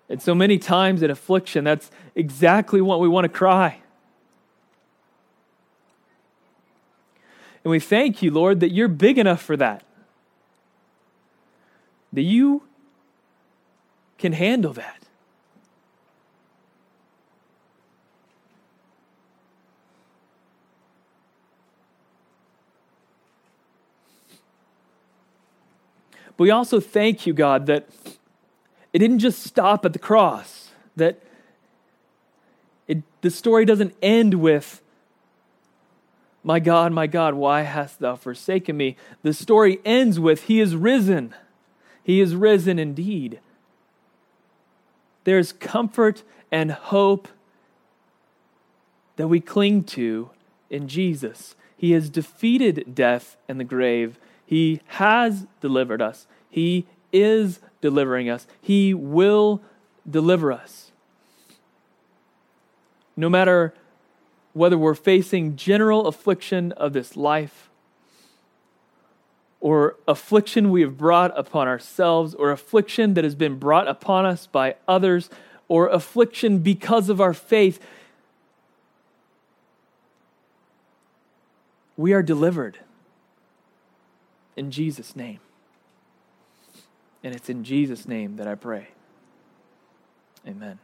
And 0.08 0.22
so 0.22 0.34
many 0.34 0.58
times 0.58 1.04
in 1.04 1.12
affliction, 1.12 1.66
that's 1.66 1.92
exactly 2.16 2.80
what 2.80 3.02
we 3.02 3.10
want 3.10 3.26
to 3.26 3.30
cry. 3.30 3.81
And 7.64 7.72
we 7.72 7.80
thank 7.80 8.22
you, 8.22 8.32
Lord, 8.32 8.60
that 8.60 8.72
you're 8.72 8.88
big 8.88 9.18
enough 9.18 9.42
for 9.42 9.56
that. 9.58 9.84
That 12.14 12.24
you 12.24 12.64
can 14.18 14.34
handle 14.34 14.74
that. 14.74 15.02
But 26.38 26.46
we 26.46 26.52
also 26.52 26.80
thank 26.80 27.28
you, 27.28 27.34
God, 27.34 27.68
that 27.68 27.88
it 28.94 29.00
didn't 29.00 29.20
just 29.20 29.44
stop 29.44 29.86
at 29.86 29.94
the 29.94 30.00
cross, 30.00 30.72
that 30.96 31.22
it, 32.88 33.04
the 33.22 33.30
story 33.30 33.64
doesn't 33.64 33.94
end 34.02 34.36
with, 34.36 34.82
My 36.44 36.60
God, 36.60 36.92
my 36.92 37.08
God, 37.08 37.36
why 37.36 37.62
hast 37.62 38.00
thou 38.00 38.16
forsaken 38.16 38.76
me? 38.76 38.96
The 39.22 39.34
story 39.34 39.80
ends 39.86 40.20
with, 40.20 40.44
He 40.44 40.60
is 40.60 40.76
risen. 40.76 41.36
He 42.04 42.20
is 42.20 42.36
risen 42.36 42.80
indeed. 42.80 43.40
There's 45.24 45.54
comfort 45.54 46.24
and 46.52 46.72
hope 46.72 47.28
that 49.18 49.28
we 49.28 49.40
cling 49.40 49.84
to 49.84 50.32
in 50.70 50.88
Jesus. 50.88 51.56
He 51.78 51.92
has 51.92 52.10
defeated 52.10 52.96
death 52.96 53.38
and 53.48 53.60
the 53.60 53.64
grave. 53.64 54.18
He 54.46 54.82
has 54.88 55.46
delivered 55.62 56.02
us. 56.02 56.26
He 56.50 56.88
is 57.14 57.60
delivering 57.82 58.30
us. 58.30 58.48
He 58.60 58.94
will 58.94 59.62
deliver 60.10 60.52
us. 60.52 60.92
No 63.16 63.30
matter 63.30 63.74
whether 64.54 64.78
we're 64.78 64.96
facing 64.96 65.56
general 65.56 66.08
affliction 66.08 66.72
of 66.74 66.94
this 66.94 67.16
life, 67.16 67.70
or 69.60 69.96
affliction 70.08 70.72
we 70.72 70.82
have 70.82 70.98
brought 70.98 71.38
upon 71.38 71.68
ourselves, 71.68 72.34
or 72.34 72.52
affliction 72.52 73.14
that 73.14 73.24
has 73.24 73.36
been 73.36 73.58
brought 73.58 73.88
upon 73.88 74.26
us 74.26 74.48
by 74.48 74.76
others, 74.88 75.30
or 75.68 75.88
affliction 75.88 76.60
because 76.60 77.10
of 77.10 77.22
our 77.22 77.34
faith, 77.34 77.80
we 81.96 82.14
are 82.14 82.24
delivered 82.24 82.80
in 84.58 84.72
Jesus' 84.72 85.16
name. 85.16 85.40
And 87.24 87.36
it's 87.36 87.50
in 87.50 87.64
Jesus' 87.64 88.08
name 88.08 88.38
that 88.38 88.48
I 88.48 88.56
pray. 88.56 88.90
Amen. 90.48 90.80